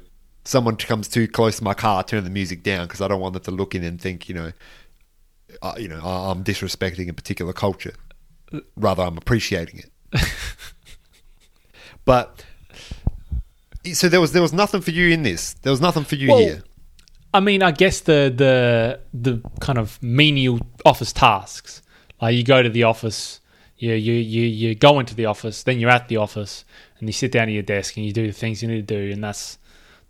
someone 0.49 0.77
comes 0.77 1.09
too 1.09 1.29
close 1.29 1.59
to 1.59 1.65
my 1.65 1.75
car, 1.75 2.01
I 2.01 2.03
turn 2.03 2.25
the 2.25 2.31
music 2.31 2.63
down 2.63 2.87
because 2.87 3.03
I 3.03 3.09
don't 3.09 3.21
want 3.21 3.35
them 3.35 3.43
to 3.43 3.51
look 3.51 3.75
in 3.75 3.85
and 3.85 4.01
think, 4.01 4.31
you 4.31 4.35
know, 4.35 4.53
uh, 5.61 5.75
you 5.77 5.89
know, 5.89 6.01
I'm 6.01 6.43
disrespecting 6.43 7.09
a 7.11 7.13
particular 7.13 7.53
culture. 7.53 7.95
Rather, 8.75 9.03
I'm 9.03 9.19
appreciating 9.19 9.81
it. 9.81 10.23
but 12.07 12.47
so 13.93 14.09
there 14.09 14.23
was 14.23 14.33
there 14.33 14.41
was 14.41 14.55
nothing 14.55 14.81
for 14.81 14.91
you 14.91 15.11
in 15.11 15.23
this. 15.23 15.53
There 15.53 15.71
was 15.71 15.83
nothing 15.83 16.05
for 16.05 16.15
you 16.15 16.29
Well, 16.29 16.39
here. 16.39 16.63
I 17.35 17.41
mean, 17.41 17.63
I 17.63 17.71
guess 17.71 18.01
the 18.01 18.33
the 18.35 19.01
the 19.13 19.43
kind 19.61 19.79
of 19.79 20.03
menial 20.03 20.61
office 20.87 21.13
tasks. 21.13 21.83
Like 22.23 22.35
you 22.35 22.43
go 22.43 22.63
to 22.63 22.71
the 22.71 22.85
office, 22.85 23.41
you 23.77 23.93
you 23.93 24.15
you 24.15 24.43
you 24.47 24.75
go 24.75 24.99
into 24.99 25.15
the 25.15 25.27
office, 25.27 25.63
then 25.63 25.79
you're 25.79 25.91
at 25.91 26.09
the 26.09 26.17
office, 26.17 26.65
and 26.99 27.09
you 27.09 27.13
sit 27.13 27.33
down 27.33 27.49
at 27.49 27.55
your 27.55 27.63
desk 27.63 27.99
and 27.99 28.07
you 28.07 28.13
do 28.15 28.27
the 28.27 28.33
things 28.33 28.63
you 28.63 28.69
need 28.69 28.89
to 28.89 28.95
do, 28.95 29.13
and 29.13 29.23
that's 29.23 29.59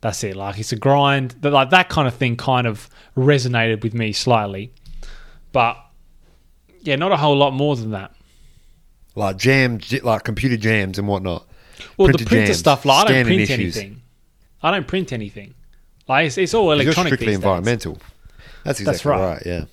that's 0.01 0.23
it. 0.25 0.37
Like 0.37 0.59
it's 0.59 0.73
a 0.73 0.77
grind. 0.77 1.33
That 1.41 1.53
like 1.53 1.71
that 1.71 1.89
kind 1.89 2.07
of 2.09 2.15
thing 2.15 2.37
kind 2.37 2.67
of 2.67 2.89
resonated 3.17 3.83
with 3.83 3.95
me 3.95 4.13
slightly, 4.13 4.73
but 5.53 5.77
yeah, 6.83 6.97
not 6.97 7.13
a 7.13 7.17
whole 7.17 7.37
lot 7.37 7.53
more 7.53 7.77
than 7.77 7.91
that. 7.91 8.13
like 9.15 9.37
jam, 9.37 9.79
j- 9.79 10.01
like 10.01 10.25
computer 10.25 10.57
jams 10.57 10.99
and 10.99 11.09
whatnot. 11.09 11.47
Well, 11.97 12.09
the 12.13 12.19
printer 12.25 12.47
jams, 12.47 12.59
stuff, 12.59 12.85
like 12.85 13.07
I 13.07 13.13
don't 13.13 13.25
print 13.27 13.41
issues. 13.43 13.77
anything. 13.77 14.03
I 14.63 14.71
don't 14.71 14.87
print 14.87 15.13
anything. 15.13 15.55
Like 16.09 16.27
it's, 16.27 16.39
it's 16.39 16.55
all 16.55 16.75
You're 16.83 16.93
strictly 16.93 17.17
these 17.19 17.27
days. 17.27 17.35
environmental. 17.37 17.99
That's 18.65 18.81
exactly 18.81 18.85
That's 18.85 19.05
right. 19.05 19.21
right. 19.35 19.43
Yeah. 19.47 19.65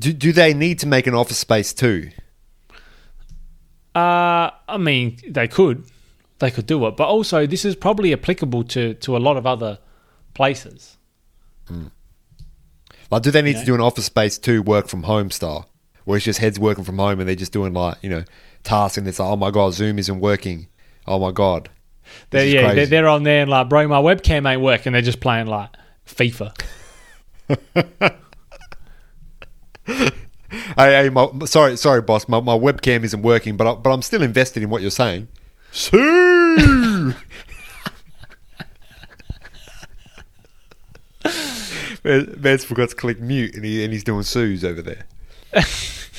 Do 0.00 0.12
do 0.12 0.32
they 0.32 0.54
need 0.54 0.78
to 0.80 0.86
make 0.86 1.06
an 1.06 1.14
office 1.14 1.38
space 1.38 1.72
too? 1.74 2.10
Uh, 3.94 4.50
I 4.68 4.76
mean, 4.78 5.18
they 5.28 5.48
could, 5.48 5.84
they 6.40 6.50
could 6.50 6.66
do 6.66 6.84
it, 6.86 6.96
but 6.96 7.06
also 7.08 7.46
this 7.46 7.64
is 7.64 7.76
probably 7.76 8.12
applicable 8.12 8.64
to 8.64 8.94
to 8.94 9.16
a 9.16 9.18
lot 9.18 9.36
of 9.36 9.46
other 9.46 9.78
places. 10.34 10.96
Hmm. 11.68 11.86
Like, 13.10 13.22
do 13.22 13.30
they 13.30 13.42
need 13.42 13.54
Yeah. 13.54 13.60
to 13.60 13.66
do 13.66 13.74
an 13.74 13.80
office 13.80 14.04
space 14.06 14.38
too, 14.38 14.62
work 14.62 14.88
from 14.88 15.04
home 15.04 15.30
style, 15.30 15.68
where 16.04 16.16
it's 16.16 16.24
just 16.26 16.38
heads 16.40 16.58
working 16.58 16.84
from 16.84 16.98
home 16.98 17.18
and 17.20 17.28
they're 17.28 17.36
just 17.36 17.52
doing 17.52 17.72
like 17.72 17.96
you 18.02 18.10
know 18.10 18.24
tasks 18.64 18.98
and 18.98 19.06
it's 19.08 19.18
like, 19.18 19.28
oh 19.30 19.36
my 19.36 19.50
god, 19.50 19.74
Zoom 19.74 19.98
isn't 19.98 20.20
working. 20.20 20.66
Oh 21.06 21.18
my 21.18 21.30
god, 21.32 21.68
They're, 22.30 22.46
yeah, 22.46 22.74
they're, 22.74 22.86
they're 22.86 23.08
on 23.08 23.22
there 23.22 23.42
and 23.42 23.50
like, 23.50 23.68
bro, 23.68 23.88
my 23.88 24.00
webcam 24.00 24.48
ain't 24.50 24.60
working. 24.62 24.92
They're 24.92 25.02
just 25.02 25.20
playing 25.20 25.46
like 25.46 25.70
FIFA. 26.06 26.52
Hey, 30.76 31.02
hey, 31.04 31.08
my, 31.10 31.28
sorry, 31.44 31.76
sorry, 31.76 32.02
boss. 32.02 32.28
My, 32.28 32.40
my 32.40 32.54
webcam 32.58 33.04
isn't 33.04 33.22
working, 33.22 33.56
but 33.56 33.66
I, 33.68 33.74
but 33.76 33.90
I'm 33.90 34.02
still 34.02 34.22
invested 34.22 34.64
in 34.64 34.70
what 34.70 34.82
you're 34.82 34.90
saying. 34.90 35.28
Man, 42.04 42.34
man's 42.38 42.64
forgot 42.64 42.88
to 42.90 42.96
click 42.96 43.20
mute, 43.20 43.54
and, 43.54 43.64
he, 43.64 43.84
and 43.84 43.92
he's 43.92 44.04
doing 44.04 44.22
sues 44.22 44.64
over 44.64 44.80
there. 44.80 45.06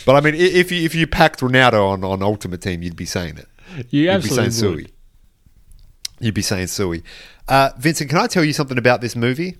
but 0.05 0.15
I 0.15 0.21
mean, 0.21 0.35
if 0.35 0.71
you 0.71 0.83
if 0.83 0.93
you 0.93 1.07
packed 1.07 1.39
Ronaldo 1.39 1.87
on, 1.87 2.03
on 2.03 2.21
Ultimate 2.21 2.61
Team, 2.61 2.83
you'd 2.83 2.95
be 2.95 3.05
saying 3.05 3.37
it. 3.37 3.47
You 3.89 4.11
You'd 4.11 4.23
be 4.23 4.29
saying 4.29 4.45
would. 4.47 4.53
suey. 4.53 4.87
You'd 6.19 6.33
be 6.35 6.41
saying 6.41 6.67
suey. 6.67 7.03
Uh, 7.47 7.71
Vincent, 7.79 8.09
can 8.09 8.19
I 8.19 8.27
tell 8.27 8.43
you 8.43 8.53
something 8.53 8.77
about 8.77 9.01
this 9.01 9.15
movie 9.15 9.57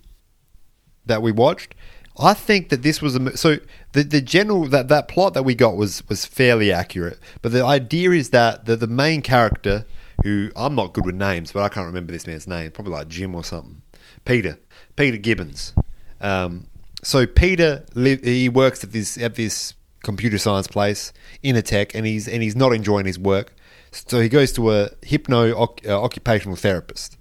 that 1.06 1.22
we 1.22 1.32
watched? 1.32 1.74
I 2.20 2.34
think 2.34 2.70
that 2.70 2.84
this 2.84 3.02
was 3.02 3.16
a 3.16 3.38
so 3.38 3.58
the 3.94 4.04
the 4.04 4.22
general 4.22 4.68
that 4.68 4.90
that 4.90 5.08
plot 5.08 5.34
that 5.34 5.44
we 5.44 5.56
got 5.56 5.76
was 5.76 6.08
was 6.10 6.26
fairly 6.26 6.72
accurate, 6.72 7.20
but 7.42 7.52
the 7.52 7.66
idea 7.66 8.12
is 8.12 8.30
that 8.30 8.66
the 8.66 8.76
the 8.76 8.88
main 8.88 9.22
character 9.22 9.86
who 10.24 10.52
I'm 10.56 10.76
not 10.76 10.94
good 10.94 11.06
with 11.06 11.16
names, 11.16 11.52
but 11.52 11.64
I 11.64 11.70
can't 11.70 11.88
remember 11.88 12.12
this 12.12 12.28
man's 12.28 12.48
name, 12.48 12.72
probably 12.72 12.94
like 12.94 13.08
Jim 13.08 13.36
or 13.36 13.44
something. 13.44 13.82
Peter, 14.26 14.60
Peter 14.96 15.18
Gibbons. 15.18 15.74
Um, 16.20 16.68
so 17.04 17.26
Peter 17.26 17.84
he 17.96 18.50
works 18.50 18.84
at 18.84 18.92
this 18.92 19.18
at 19.18 19.36
this 19.36 19.74
computer 20.04 20.38
science 20.38 20.68
place 20.68 21.14
in 21.42 21.56
a 21.56 21.62
tech, 21.62 21.96
and 21.96 22.06
he's 22.06 22.28
and 22.28 22.44
he's 22.44 22.56
not 22.56 22.74
enjoying 22.74 23.06
his 23.06 23.18
work. 23.18 23.54
So 23.92 24.22
he 24.22 24.30
goes 24.30 24.52
to 24.54 24.72
a 24.72 24.90
hypno 25.02 25.52
uh, 25.52 25.76
occupational 25.88 26.56
therapist, 26.56 27.18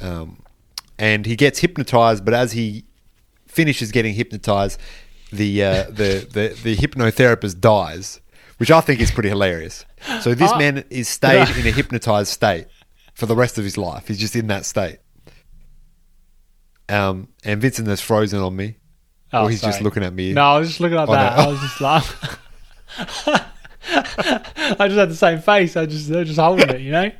um, 0.00 0.42
and 0.98 1.26
he 1.26 1.36
gets 1.36 1.60
hypnotized. 1.60 2.24
But 2.24 2.34
as 2.34 2.52
he 2.52 2.84
finishes 3.46 3.92
getting 3.92 4.14
hypnotized, 4.14 4.80
the 5.32 5.62
uh, 5.62 5.84
the, 5.84 6.26
the 6.32 6.58
the 6.62 6.76
hypnotherapist 6.76 7.60
dies, 7.60 8.20
which 8.58 8.70
I 8.70 8.80
think 8.80 9.00
is 9.00 9.10
pretty 9.10 9.28
hilarious. 9.28 9.84
So 10.22 10.34
this 10.34 10.50
Ah. 10.52 10.58
man 10.58 10.84
is 10.90 11.08
stayed 11.08 11.48
in 11.56 11.66
a 11.66 11.70
hypnotized 11.70 12.32
state 12.32 12.66
for 13.14 13.26
the 13.26 13.36
rest 13.36 13.58
of 13.58 13.64
his 13.64 13.76
life. 13.76 14.08
He's 14.08 14.18
just 14.18 14.34
in 14.36 14.46
that 14.48 14.64
state. 14.64 14.98
Um, 16.88 17.28
and 17.44 17.60
Vincent 17.60 17.86
has 17.88 18.00
frozen 18.00 18.40
on 18.40 18.56
me, 18.56 18.76
Oh, 19.32 19.44
or 19.44 19.50
he's 19.50 19.60
just 19.62 19.80
looking 19.80 20.02
at 20.02 20.12
me. 20.12 20.32
No, 20.32 20.42
I 20.42 20.58
was 20.58 20.68
just 20.68 20.80
looking 20.80 20.98
at 20.98 21.08
Oh, 21.08 21.12
that. 21.12 21.36
no. 21.36 21.42
I 21.44 21.46
was 21.48 21.60
just 21.60 21.80
like, 21.80 22.04
I 24.80 24.88
just 24.88 24.98
had 24.98 25.10
the 25.10 25.14
same 25.16 25.40
face. 25.40 25.76
I 25.76 25.86
just, 25.86 26.10
I 26.10 26.16
was 26.18 26.28
just 26.28 26.40
holding 26.40 26.68
it, 26.68 26.80
you 26.80 26.90
know. 26.92 27.10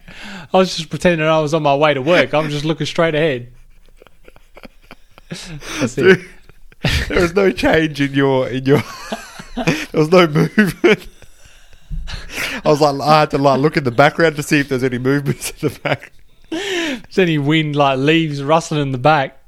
I 0.53 0.57
was 0.57 0.77
just 0.77 0.91
pretending 0.91 1.27
I 1.27 1.39
was 1.41 1.55
on 1.55 1.63
my 1.63 1.75
way 1.77 1.95
to 1.95 2.03
work. 2.03 2.35
I'm 2.35 2.51
just 2.51 2.65
looking 2.65 2.87
straight 2.87 3.15
ahead. 3.15 3.53
That's 5.29 5.97
it. 5.99 6.03
Dude, 6.19 6.27
there 7.09 7.21
was 7.23 7.35
no 7.35 7.53
change 7.53 8.01
in 8.01 8.13
your 8.15 8.49
in 8.49 8.65
your. 8.67 8.83
there 9.57 9.77
was 9.95 10.11
no 10.11 10.27
movement. 10.27 11.07
I 12.65 12.69
was 12.69 12.81
like, 12.81 13.01
I 13.01 13.21
had 13.21 13.31
to 13.31 13.39
like 13.39 13.61
look 13.61 13.77
in 13.77 13.85
the 13.85 13.91
background 13.91 14.37
to 14.37 14.43
see 14.43 14.61
if 14.61 14.69
there's 14.69 14.85
any 14.85 14.99
movements 14.99 15.51
in 15.51 15.69
the 15.69 15.79
back. 15.81 16.13
There's 16.51 17.19
any 17.19 17.39
wind 17.39 17.77
like 17.77 17.99
leaves 17.99 18.43
rustling 18.43 18.83
in 18.83 18.93
the 18.93 18.99
back. 18.99 19.39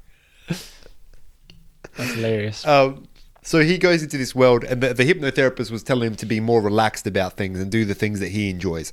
That's 0.49 2.15
hilarious. 2.15 2.67
Um, 2.67 3.09
so 3.43 3.61
he 3.61 3.77
goes 3.77 4.03
into 4.03 4.17
this 4.17 4.35
world, 4.35 4.65
and 4.65 4.81
the, 4.81 4.95
the 4.95 5.05
hypnotherapist 5.05 5.71
was 5.71 5.83
telling 5.83 6.09
him 6.09 6.17
to 6.17 6.27
be 6.27 6.41
more 6.41 6.63
relaxed 6.63 7.07
about 7.07 7.37
things 7.37 7.61
and 7.61 7.71
do 7.71 7.85
the 7.85 7.95
things 7.95 8.21
that 8.21 8.29
he 8.29 8.51
enjoys. 8.51 8.93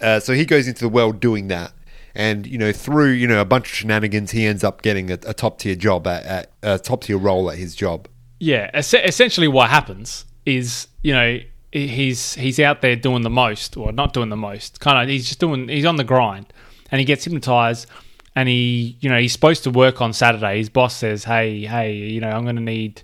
Uh, 0.00 0.18
so 0.18 0.34
he 0.34 0.44
goes 0.44 0.66
into 0.66 0.80
the 0.80 0.88
world 0.88 1.20
doing 1.20 1.48
that, 1.48 1.72
and 2.14 2.46
you 2.46 2.58
know, 2.58 2.72
through 2.72 3.10
you 3.10 3.26
know 3.28 3.40
a 3.40 3.44
bunch 3.44 3.70
of 3.70 3.74
shenanigans, 3.76 4.32
he 4.32 4.46
ends 4.46 4.64
up 4.64 4.82
getting 4.82 5.10
a, 5.10 5.18
a 5.26 5.32
top 5.32 5.58
tier 5.60 5.76
job 5.76 6.06
at, 6.06 6.24
at 6.24 6.52
a 6.62 6.78
top 6.78 7.04
tier 7.04 7.16
role 7.16 7.50
at 7.50 7.56
his 7.56 7.74
job. 7.74 8.08
Yeah, 8.40 8.68
es- 8.74 8.94
essentially 8.94 9.46
what 9.46 9.70
happens 9.70 10.24
is, 10.44 10.88
you 11.02 11.12
know, 11.12 11.38
he's 11.72 12.34
he's 12.34 12.60
out 12.60 12.82
there 12.82 12.94
doing 12.94 13.22
the 13.22 13.30
most, 13.30 13.76
or 13.76 13.92
not 13.92 14.12
doing 14.12 14.28
the 14.28 14.36
most. 14.36 14.80
Kind 14.80 15.02
of, 15.02 15.08
he's 15.08 15.26
just 15.26 15.40
doing. 15.40 15.68
He's 15.68 15.84
on 15.84 15.96
the 15.96 16.04
grind, 16.04 16.52
and 16.90 16.98
he 16.98 17.04
gets 17.04 17.24
hypnotized, 17.24 17.88
and 18.36 18.48
he, 18.48 18.96
you 19.00 19.08
know, 19.08 19.18
he's 19.18 19.32
supposed 19.32 19.64
to 19.64 19.70
work 19.70 20.00
on 20.00 20.12
Saturday. 20.12 20.58
His 20.58 20.68
boss 20.68 20.96
says, 20.96 21.24
"Hey, 21.24 21.64
hey, 21.64 21.94
you 21.94 22.20
know, 22.20 22.30
I'm 22.30 22.44
going 22.44 22.56
to 22.56 22.62
need." 22.62 23.02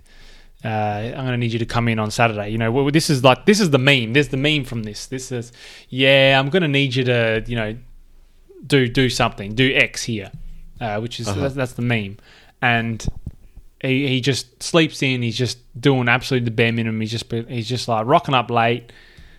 Uh, 0.61 0.67
I'm 0.67 1.25
going 1.25 1.27
to 1.27 1.37
need 1.37 1.53
you 1.53 1.59
to 1.59 1.65
come 1.65 1.87
in 1.87 1.99
on 1.99 2.11
Saturday. 2.11 2.49
You 2.49 2.57
know, 2.57 2.69
well, 2.69 2.91
this 2.91 3.09
is 3.09 3.23
like 3.23 3.45
this 3.45 3.61
is 3.61 3.69
the 3.69 3.77
meme. 3.77 4.11
There's 4.11 4.27
the 4.27 4.35
meme 4.35 4.65
from 4.65 4.83
this. 4.83 5.05
This 5.05 5.31
is, 5.31 5.53
yeah, 5.87 6.37
I'm 6.37 6.49
going 6.49 6.63
to 6.63 6.67
need 6.67 6.95
you 6.95 7.05
to, 7.05 7.41
you 7.47 7.55
know, 7.55 7.77
do 8.67 8.89
do 8.89 9.09
something, 9.09 9.55
do 9.55 9.73
X 9.73 10.03
here, 10.03 10.33
uh, 10.81 10.99
which 10.99 11.21
is 11.21 11.33
that's, 11.33 11.53
that's 11.53 11.73
the 11.73 11.81
meme, 11.81 12.17
and 12.61 13.07
he, 13.81 14.07
he 14.07 14.21
just 14.21 14.61
sleeps 14.61 15.01
in. 15.03 15.21
He's 15.21 15.37
just 15.37 15.57
doing 15.79 16.07
absolutely 16.09 16.45
the 16.45 16.51
bare 16.51 16.71
minimum. 16.71 16.99
He's 17.01 17.11
just 17.11 17.31
he's 17.31 17.67
just 17.69 17.87
like 17.87 18.05
rocking 18.05 18.35
up 18.35 18.49
late. 18.49 18.91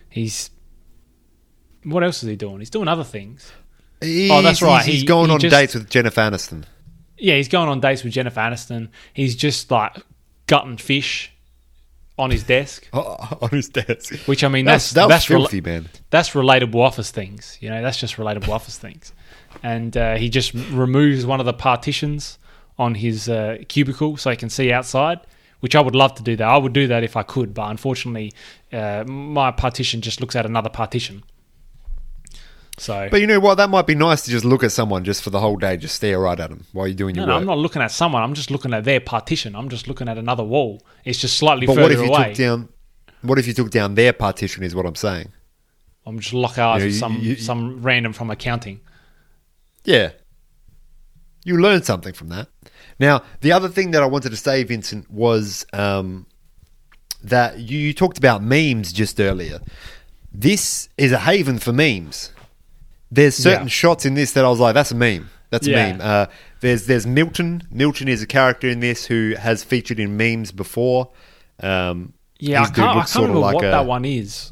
He's 0.09 0.49
what 1.83 2.03
else 2.03 2.21
is 2.23 2.29
he 2.29 2.35
doing? 2.35 2.59
He's 2.59 2.69
doing 2.69 2.87
other 2.87 3.03
things. 3.03 3.51
Oh, 4.03 4.41
that's 4.41 4.61
right. 4.61 4.83
He's, 4.83 4.93
he's 4.93 5.01
He- 5.01 5.07
going 5.07 5.27
he 5.29 5.33
on 5.35 5.39
just- 5.39 5.53
dates 5.55 5.73
with 5.75 5.89
Jennifer 5.89 6.21
Aniston. 6.21 6.63
Yeah, 7.17 7.35
he's 7.35 7.49
going 7.49 7.69
on 7.69 7.79
dates 7.79 8.03
with 8.03 8.13
Jennifer 8.13 8.39
Aniston. 8.39 8.89
He's 9.13 9.35
just 9.35 9.69
like 9.69 9.95
gutting 10.47 10.77
fish 10.77 11.31
on 12.17 12.31
his 12.31 12.43
desk, 12.43 12.87
on 12.93 13.49
his 13.51 13.69
desk. 13.69 14.15
which 14.25 14.43
I 14.43 14.47
mean 14.47 14.65
That's, 14.65 14.91
that's 14.91 15.07
that's, 15.07 15.25
rela- 15.27 15.41
filthy, 15.49 15.61
man. 15.61 15.87
that's 16.09 16.31
relatable 16.31 16.75
office 16.75 17.11
things. 17.11 17.57
You 17.61 17.69
know, 17.69 17.81
that's 17.83 17.97
just 17.99 18.15
relatable 18.15 18.49
office 18.49 18.77
things. 18.77 19.13
And 19.63 19.95
uh, 19.95 20.15
he 20.15 20.29
just 20.29 20.53
removes 20.53 21.25
one 21.25 21.39
of 21.39 21.45
the 21.45 21.53
partitions 21.53 22.39
on 22.85 22.95
his 22.95 23.29
uh, 23.29 23.57
cubicle 23.73 24.17
so 24.17 24.29
he 24.31 24.35
can 24.43 24.49
see 24.49 24.71
outside, 24.77 25.19
which 25.59 25.75
I 25.75 25.81
would 25.85 25.95
love 25.95 26.13
to 26.15 26.23
do 26.23 26.35
that. 26.39 26.47
I 26.47 26.57
would 26.63 26.73
do 26.73 26.87
that 26.87 27.03
if 27.03 27.15
I 27.15 27.23
could, 27.23 27.53
but 27.53 27.65
unfortunately, 27.69 28.33
uh, 28.73 29.03
my 29.05 29.51
partition 29.51 30.01
just 30.01 30.19
looks 30.21 30.35
at 30.35 30.45
another 30.45 30.69
partition. 30.69 31.23
So, 32.77 33.07
But 33.11 33.21
you 33.21 33.27
know 33.27 33.39
what? 33.39 33.55
That 33.55 33.69
might 33.69 33.85
be 33.85 33.93
nice 33.95 34.23
to 34.23 34.31
just 34.31 34.45
look 34.45 34.63
at 34.63 34.71
someone 34.71 35.03
just 35.03 35.21
for 35.23 35.29
the 35.29 35.39
whole 35.39 35.57
day, 35.57 35.77
just 35.77 35.95
stare 35.95 36.19
right 36.19 36.39
at 36.39 36.49
them 36.49 36.65
while 36.71 36.87
you're 36.87 36.95
doing 36.95 37.15
your 37.15 37.27
no, 37.27 37.33
work. 37.33 37.41
I'm 37.41 37.45
not 37.47 37.57
looking 37.59 37.81
at 37.81 37.91
someone. 37.91 38.23
I'm 38.23 38.33
just 38.33 38.49
looking 38.49 38.73
at 38.73 38.83
their 38.85 38.99
partition. 38.99 39.55
I'm 39.55 39.69
just 39.69 39.87
looking 39.87 40.07
at 40.07 40.17
another 40.17 40.43
wall. 40.43 40.81
It's 41.05 41.19
just 41.19 41.37
slightly 41.37 41.67
but 41.67 41.75
further 41.75 41.83
what 41.83 41.91
if 41.91 41.99
you 41.99 42.13
away. 42.15 42.27
took 42.29 42.37
down? 42.37 42.69
What 43.21 43.37
if 43.37 43.45
you 43.45 43.53
took 43.53 43.69
down 43.69 43.93
their 43.95 44.13
partition? 44.13 44.63
Is 44.63 44.73
what 44.73 44.85
I'm 44.87 44.95
saying. 44.95 45.27
I'm 46.07 46.17
just 46.19 46.33
lock 46.33 46.57
eyes 46.57 46.57
You 46.57 46.79
know, 46.79 46.85
with 46.85 46.93
you- 46.93 46.99
some 46.99 47.15
you- 47.21 47.35
some 47.35 47.81
random 47.83 48.13
from 48.13 48.31
accounting. 48.31 48.79
Yeah. 49.83 50.11
You 51.43 51.57
learn 51.61 51.83
something 51.83 52.13
from 52.13 52.29
that. 52.29 52.47
Now, 53.01 53.23
the 53.41 53.51
other 53.51 53.67
thing 53.67 53.91
that 53.91 54.01
I 54.03 54.05
wanted 54.05 54.29
to 54.29 54.37
say, 54.37 54.63
Vincent, 54.63 55.09
was 55.11 55.65
um, 55.73 56.27
that 57.23 57.57
you, 57.59 57.77
you 57.79 57.93
talked 57.93 58.17
about 58.19 58.41
memes 58.43 58.93
just 58.93 59.19
earlier. 59.19 59.59
This 60.31 60.87
is 60.97 61.11
a 61.11 61.17
haven 61.19 61.57
for 61.59 61.73
memes. 61.73 62.31
There's 63.09 63.35
certain 63.35 63.63
Yeah. 63.67 63.69
shots 63.71 64.05
in 64.05 64.13
this 64.13 64.31
that 64.33 64.45
I 64.45 64.49
was 64.49 64.59
like, 64.59 64.73
that's 64.75 64.91
a 64.91 64.95
meme. 64.95 65.29
That's 65.49 65.67
a 65.67 65.71
Yeah. 65.71 65.91
meme. 65.93 66.01
Uh, 66.01 66.25
there's 66.61 66.85
there's 66.85 67.05
Milton. 67.05 67.63
Milton 67.71 68.07
is 68.07 68.21
a 68.21 68.27
character 68.27 68.69
in 68.69 68.79
this 68.79 69.05
who 69.07 69.33
has 69.37 69.63
featured 69.63 69.99
in 69.99 70.15
memes 70.15 70.51
before. 70.53 71.09
Um, 71.59 72.13
Yeah, 72.39 72.59
I 72.59 72.61
his 72.61 72.69
dude 72.69 72.75
can't, 72.77 72.87
I 72.87 72.93
looks 72.95 72.99
can't 72.99 73.09
sort 73.09 73.23
of 73.31 73.35
remember 73.35 73.45
like 73.47 73.55
what 73.55 73.71
that 73.71 73.85
one 73.85 74.05
is. 74.05 74.51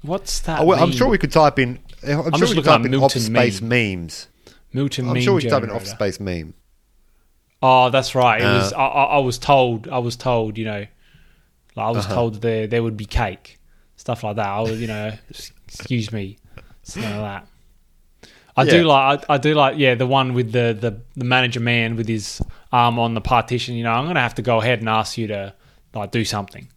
What's 0.00 0.40
that? 0.40 0.60
Oh, 0.60 0.64
well, 0.64 0.82
I'm 0.82 0.88
meme? 0.88 0.98
sure 0.98 1.08
we 1.08 1.18
could 1.18 1.30
type 1.30 1.58
in. 1.60 1.78
I'm, 2.02 2.08
sure 2.08 2.30
just 2.32 2.40
we 2.40 2.40
could 2.40 2.40
looking 2.56 2.62
type 2.64 2.80
up 2.80 2.84
in 2.86 2.90
Milton 2.90 3.04
office 3.04 3.26
space 3.26 3.60
meme. 3.60 4.00
memes. 4.00 4.28
Milton 4.72 5.06
I'm 5.06 5.12
meme 5.12 5.22
sure 5.22 5.34
we 5.34 5.42
could 5.42 5.50
type 5.50 5.62
in 5.62 5.68
generator. 5.68 5.76
office 5.76 5.90
space 5.90 6.18
meme. 6.18 6.54
Oh, 7.62 7.90
that's 7.90 8.14
right. 8.14 8.40
It 8.40 8.44
was. 8.44 8.72
Uh, 8.72 8.76
I, 8.76 8.86
I 8.86 9.04
I 9.04 9.18
was 9.18 9.38
told. 9.38 9.88
I 9.88 9.98
was 9.98 10.16
told. 10.16 10.58
You 10.58 10.64
know, 10.64 10.86
like 11.76 11.86
I 11.86 11.90
was 11.90 12.04
Uh-huh. 12.06 12.14
told 12.14 12.40
there 12.42 12.66
there 12.66 12.82
would 12.82 12.96
be 12.96 13.04
cake, 13.04 13.58
stuff 13.96 14.24
like 14.24 14.36
that. 14.36 14.48
I 14.48 14.60
was, 14.60 14.80
you 14.80 14.88
know, 14.88 15.12
excuse 15.68 16.10
me, 16.12 16.38
something 16.82 17.10
like 17.20 17.20
that. 17.20 17.48
I 18.54 18.64
do 18.66 18.82
like. 18.84 19.24
I, 19.30 19.34
I 19.34 19.38
do 19.38 19.54
like. 19.54 19.78
Yeah, 19.78 19.94
the 19.94 20.06
one 20.06 20.34
with 20.34 20.52
the, 20.52 20.76
the 20.78 21.00
the 21.16 21.24
manager 21.24 21.60
man 21.60 21.96
with 21.96 22.08
his 22.08 22.42
arm 22.70 22.98
on 22.98 23.14
the 23.14 23.20
partition. 23.20 23.76
You 23.76 23.84
know, 23.84 23.92
I'm 23.92 24.06
gonna 24.06 24.20
have 24.20 24.34
to 24.34 24.42
go 24.42 24.60
ahead 24.60 24.80
and 24.80 24.88
ask 24.88 25.16
you 25.16 25.28
to 25.28 25.54
like 25.94 26.10
do 26.10 26.24
something. 26.24 26.68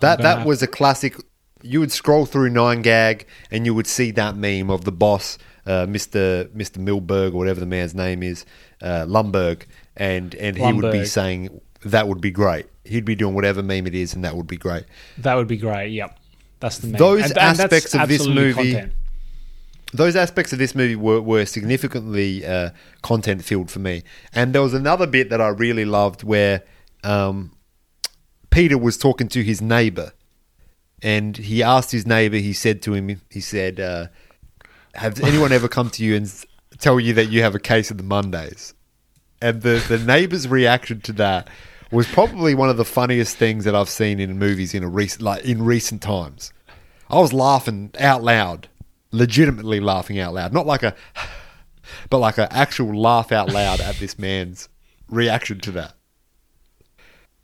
That 0.00 0.22
that 0.22 0.46
was 0.46 0.62
a 0.62 0.66
classic. 0.66 1.16
You 1.62 1.80
would 1.80 1.92
scroll 1.92 2.24
through 2.24 2.48
Nine 2.48 2.80
Gag 2.80 3.26
and 3.50 3.66
you 3.66 3.74
would 3.74 3.86
see 3.86 4.12
that 4.12 4.34
meme 4.34 4.70
of 4.70 4.84
the 4.84 4.92
boss, 4.92 5.36
uh, 5.66 5.84
Mister 5.86 6.48
Mister 6.54 6.80
Milberg 6.80 7.34
or 7.34 7.36
whatever 7.36 7.60
the 7.60 7.66
man's 7.66 7.94
name 7.94 8.22
is, 8.22 8.46
uh, 8.80 9.04
Lumbergh, 9.04 9.64
and 9.96 10.34
and 10.34 10.56
he 10.56 10.72
would 10.72 10.92
be 10.92 11.04
saying 11.04 11.60
that 11.84 12.08
would 12.08 12.20
be 12.20 12.30
great. 12.30 12.66
He'd 12.84 13.04
be 13.04 13.14
doing 13.14 13.34
whatever 13.34 13.62
meme 13.62 13.86
it 13.86 13.94
is, 13.94 14.14
and 14.14 14.24
that 14.24 14.36
would 14.36 14.46
be 14.46 14.56
great. 14.56 14.84
That 15.18 15.34
would 15.34 15.48
be 15.48 15.56
great. 15.56 15.92
Yep. 15.92 16.18
That's 16.60 16.78
the 16.78 16.88
main. 16.88 16.98
Those 16.98 17.32
that's 17.32 17.60
aspects 17.60 17.94
of 17.94 18.08
this 18.08 18.26
movie- 18.26 18.72
content. 18.72 18.92
those 19.94 20.14
aspects 20.16 20.52
of 20.52 20.58
this 20.58 20.74
movie 20.74 20.96
were, 20.96 21.20
were 21.20 21.46
significantly 21.46 22.44
uh, 22.44 22.70
content 23.02 23.44
filled 23.44 23.70
for 23.70 23.78
me. 23.78 24.02
And 24.34 24.54
there 24.54 24.62
was 24.62 24.74
another 24.74 25.06
bit 25.06 25.30
that 25.30 25.40
I 25.40 25.48
really 25.48 25.84
loved 25.84 26.22
where 26.22 26.62
um, 27.02 27.52
Peter 28.50 28.76
was 28.76 28.96
talking 28.98 29.28
to 29.28 29.42
his 29.42 29.62
neighbor, 29.62 30.12
and 31.02 31.36
he 31.36 31.62
asked 31.62 31.92
his 31.92 32.06
neighbor. 32.06 32.36
He 32.36 32.52
said 32.52 32.82
to 32.82 32.92
him, 32.94 33.20
he 33.30 33.40
said, 33.40 33.80
uh, 33.80 34.08
"Has 34.94 35.18
anyone 35.20 35.52
ever 35.52 35.68
come 35.68 35.88
to 35.90 36.04
you 36.04 36.14
and 36.14 36.44
tell 36.78 37.00
you 37.00 37.14
that 37.14 37.30
you 37.30 37.42
have 37.42 37.54
a 37.54 37.60
case 37.60 37.90
of 37.90 37.96
the 37.96 38.02
Mondays?" 38.04 38.74
And 39.40 39.62
the 39.62 39.84
the 39.88 39.98
neighbor's 39.98 40.46
reaction 40.48 41.00
to 41.02 41.12
that 41.14 41.48
was 41.90 42.06
probably 42.06 42.54
one 42.54 42.68
of 42.68 42.76
the 42.76 42.84
funniest 42.84 43.36
things 43.36 43.64
that 43.64 43.74
I've 43.74 43.88
seen 43.88 44.20
in 44.20 44.38
movies 44.38 44.74
in 44.74 44.84
a 44.84 44.88
recent 44.88 45.22
like 45.22 45.44
in 45.44 45.62
recent 45.62 46.02
times. 46.02 46.52
I 47.08 47.18
was 47.18 47.32
laughing 47.32 47.90
out 47.98 48.22
loud, 48.22 48.68
legitimately 49.10 49.80
laughing 49.80 50.18
out 50.20 50.34
loud, 50.34 50.52
not 50.52 50.66
like 50.66 50.82
a, 50.82 50.94
but 52.10 52.18
like 52.18 52.38
an 52.38 52.48
actual 52.50 52.98
laugh 52.98 53.32
out 53.32 53.50
loud 53.50 53.80
at 53.80 53.96
this 53.96 54.18
man's 54.18 54.68
reaction 55.08 55.58
to 55.60 55.72
that. 55.72 55.94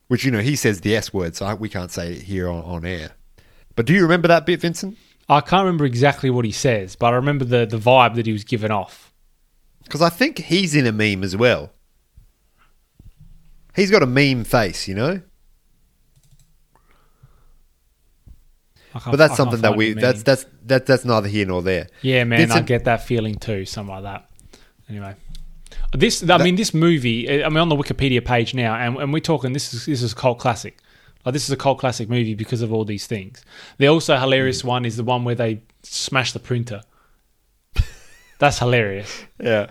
Which 0.08 0.24
you 0.24 0.30
know 0.30 0.40
he 0.40 0.54
says 0.54 0.82
the 0.82 0.94
S 0.94 1.12
word, 1.12 1.34
so 1.34 1.46
I, 1.46 1.54
we 1.54 1.68
can't 1.68 1.90
say 1.90 2.12
it 2.12 2.22
here 2.22 2.48
on, 2.48 2.62
on 2.62 2.84
air. 2.84 3.12
But 3.74 3.86
do 3.86 3.92
you 3.92 4.02
remember 4.02 4.28
that 4.28 4.46
bit, 4.46 4.60
Vincent? 4.60 4.96
I 5.28 5.40
can't 5.40 5.64
remember 5.64 5.84
exactly 5.84 6.30
what 6.30 6.44
he 6.44 6.52
says, 6.52 6.94
but 6.94 7.12
I 7.12 7.16
remember 7.16 7.44
the 7.44 7.66
the 7.66 7.78
vibe 7.78 8.14
that 8.14 8.26
he 8.26 8.32
was 8.32 8.44
giving 8.44 8.70
off. 8.70 9.12
Because 9.82 10.02
I 10.02 10.08
think 10.08 10.38
he's 10.38 10.74
in 10.74 10.86
a 10.86 10.92
meme 10.92 11.24
as 11.24 11.36
well. 11.36 11.72
He's 13.76 13.90
got 13.90 14.02
a 14.02 14.06
meme 14.06 14.44
face, 14.44 14.88
you 14.88 14.94
know. 14.94 15.20
But 19.04 19.16
that's 19.16 19.36
something 19.36 19.60
that 19.60 19.76
we 19.76 19.92
that's 19.92 20.22
that's 20.22 20.46
that 20.64 20.86
that's 20.86 21.04
neither 21.04 21.28
here 21.28 21.46
nor 21.46 21.62
there. 21.62 21.88
Yeah, 22.00 22.24
man, 22.24 22.50
I 22.50 22.60
get 22.60 22.84
that 22.84 23.04
feeling 23.04 23.34
too, 23.34 23.66
something 23.66 23.94
like 23.94 24.04
that. 24.04 24.30
Anyway, 24.88 25.14
this 25.92 26.28
I 26.28 26.38
mean, 26.38 26.56
this 26.56 26.72
movie. 26.72 27.44
I 27.44 27.48
mean, 27.48 27.58
on 27.58 27.68
the 27.68 27.76
Wikipedia 27.76 28.24
page 28.24 28.54
now, 28.54 28.74
and, 28.74 28.96
and 28.96 29.12
we're 29.12 29.20
talking. 29.20 29.52
This 29.52 29.74
is 29.74 29.84
this 29.86 30.02
is 30.02 30.12
a 30.12 30.16
cult 30.16 30.38
classic. 30.38 30.78
Like 31.26 31.32
this 31.34 31.44
is 31.44 31.50
a 31.50 31.56
cult 31.56 31.78
classic 31.78 32.08
movie 32.08 32.34
because 32.34 32.62
of 32.62 32.72
all 32.72 32.84
these 32.84 33.06
things. 33.06 33.44
The 33.78 33.88
also 33.88 34.16
hilarious 34.16 34.62
Hmm. 34.62 34.68
one 34.68 34.84
is 34.86 34.96
the 34.96 35.04
one 35.04 35.24
where 35.24 35.34
they 35.34 35.62
smash 35.82 36.32
the 36.32 36.38
printer. 36.38 36.82
That's 38.38 38.58
hilarious. 38.58 39.24
Yeah. 39.42 39.70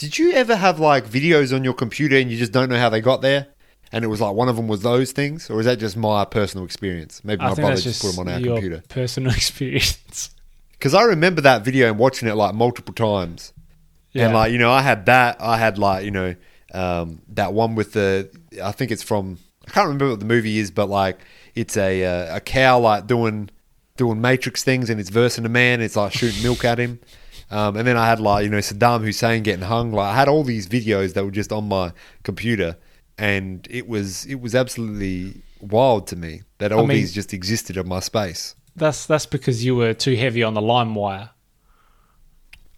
Did 0.00 0.16
you 0.16 0.32
ever 0.32 0.56
have 0.56 0.80
like 0.80 1.04
videos 1.04 1.54
on 1.54 1.62
your 1.62 1.74
computer 1.74 2.16
and 2.16 2.30
you 2.30 2.38
just 2.38 2.52
don't 2.52 2.70
know 2.70 2.78
how 2.78 2.88
they 2.88 3.02
got 3.02 3.20
there? 3.20 3.48
And 3.92 4.02
it 4.02 4.08
was 4.08 4.18
like 4.18 4.34
one 4.34 4.48
of 4.48 4.56
them 4.56 4.66
was 4.66 4.80
those 4.80 5.12
things, 5.12 5.50
or 5.50 5.60
is 5.60 5.66
that 5.66 5.78
just 5.78 5.94
my 5.94 6.24
personal 6.24 6.64
experience? 6.64 7.22
Maybe 7.22 7.42
I 7.42 7.50
my 7.50 7.54
brother 7.54 7.76
just, 7.76 8.00
put 8.00 8.12
them 8.12 8.20
on 8.20 8.32
our 8.32 8.40
your 8.40 8.54
computer. 8.54 8.82
personal 8.88 9.30
experience. 9.36 10.30
Because 10.72 10.94
I 10.94 11.02
remember 11.02 11.42
that 11.42 11.66
video 11.66 11.88
and 11.88 11.98
watching 11.98 12.28
it 12.28 12.34
like 12.34 12.54
multiple 12.54 12.94
times. 12.94 13.52
yeah. 14.12 14.24
And 14.24 14.34
like 14.34 14.52
you 14.52 14.58
know, 14.58 14.70
I 14.70 14.80
had 14.80 15.04
that. 15.04 15.36
I 15.38 15.58
had 15.58 15.76
like 15.76 16.06
you 16.06 16.12
know 16.12 16.34
um, 16.72 17.20
that 17.34 17.52
one 17.52 17.74
with 17.74 17.92
the. 17.92 18.30
I 18.62 18.72
think 18.72 18.92
it's 18.92 19.02
from. 19.02 19.38
I 19.68 19.70
can't 19.70 19.84
remember 19.84 20.08
what 20.08 20.20
the 20.20 20.24
movie 20.24 20.56
is, 20.60 20.70
but 20.70 20.88
like 20.88 21.18
it's 21.54 21.76
a 21.76 22.04
uh, 22.06 22.36
a 22.36 22.40
cow 22.40 22.78
like 22.78 23.06
doing 23.06 23.50
doing 23.98 24.22
Matrix 24.22 24.64
things 24.64 24.88
and 24.88 24.98
it's 24.98 25.10
versing 25.10 25.44
a 25.44 25.50
man. 25.50 25.82
It's 25.82 25.96
like 25.96 26.14
shooting 26.14 26.42
milk 26.42 26.64
at 26.64 26.78
him. 26.78 27.00
Um, 27.50 27.76
and 27.76 27.86
then 27.86 27.96
I 27.96 28.06
had 28.06 28.20
like 28.20 28.44
you 28.44 28.50
know 28.50 28.58
Saddam 28.58 29.02
Hussein 29.02 29.42
getting 29.42 29.64
hung. 29.64 29.92
Like 29.92 30.12
I 30.12 30.16
had 30.16 30.28
all 30.28 30.44
these 30.44 30.68
videos 30.68 31.14
that 31.14 31.24
were 31.24 31.30
just 31.30 31.52
on 31.52 31.68
my 31.68 31.92
computer, 32.22 32.76
and 33.18 33.66
it 33.70 33.88
was 33.88 34.24
it 34.26 34.40
was 34.40 34.54
absolutely 34.54 35.42
wild 35.60 36.06
to 36.08 36.16
me 36.16 36.42
that 36.58 36.72
all 36.72 36.86
mean- 36.86 36.98
these 36.98 37.12
just 37.12 37.32
existed 37.32 37.76
in 37.76 37.88
my 37.88 38.00
space. 38.00 38.54
That's 38.76 39.04
that's 39.06 39.26
because 39.26 39.64
you 39.64 39.74
were 39.74 39.94
too 39.94 40.14
heavy 40.14 40.42
on 40.42 40.54
the 40.54 40.60
LimeWire. 40.60 41.30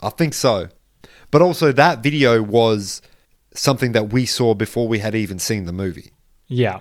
I 0.01 0.11
think 0.11 0.35
so. 0.35 0.69
But 1.31 1.43
also, 1.43 1.73
that 1.73 2.03
video 2.03 2.43
was 2.43 3.03
something 3.55 3.93
that 3.93 4.13
we 4.13 4.27
saw 4.27 4.55
before 4.55 4.89
we 4.89 4.99
had 4.99 5.15
even 5.15 5.39
seen 5.39 5.65
the 5.65 5.73
movie. 5.73 6.13
Yeah. 6.49 6.81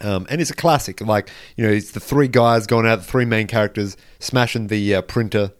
Um, 0.00 0.26
and 0.28 0.40
it's 0.40 0.50
a 0.50 0.54
classic. 0.54 1.00
Like, 1.00 1.30
you 1.56 1.66
know, 1.66 1.72
it's 1.72 1.92
the 1.92 2.00
three 2.00 2.28
guys 2.28 2.66
going 2.66 2.86
out, 2.86 2.96
the 2.96 3.04
three 3.04 3.24
main 3.24 3.46
characters, 3.46 3.96
smashing 4.18 4.66
the 4.66 4.96
uh, 4.96 5.02
printer, 5.02 5.52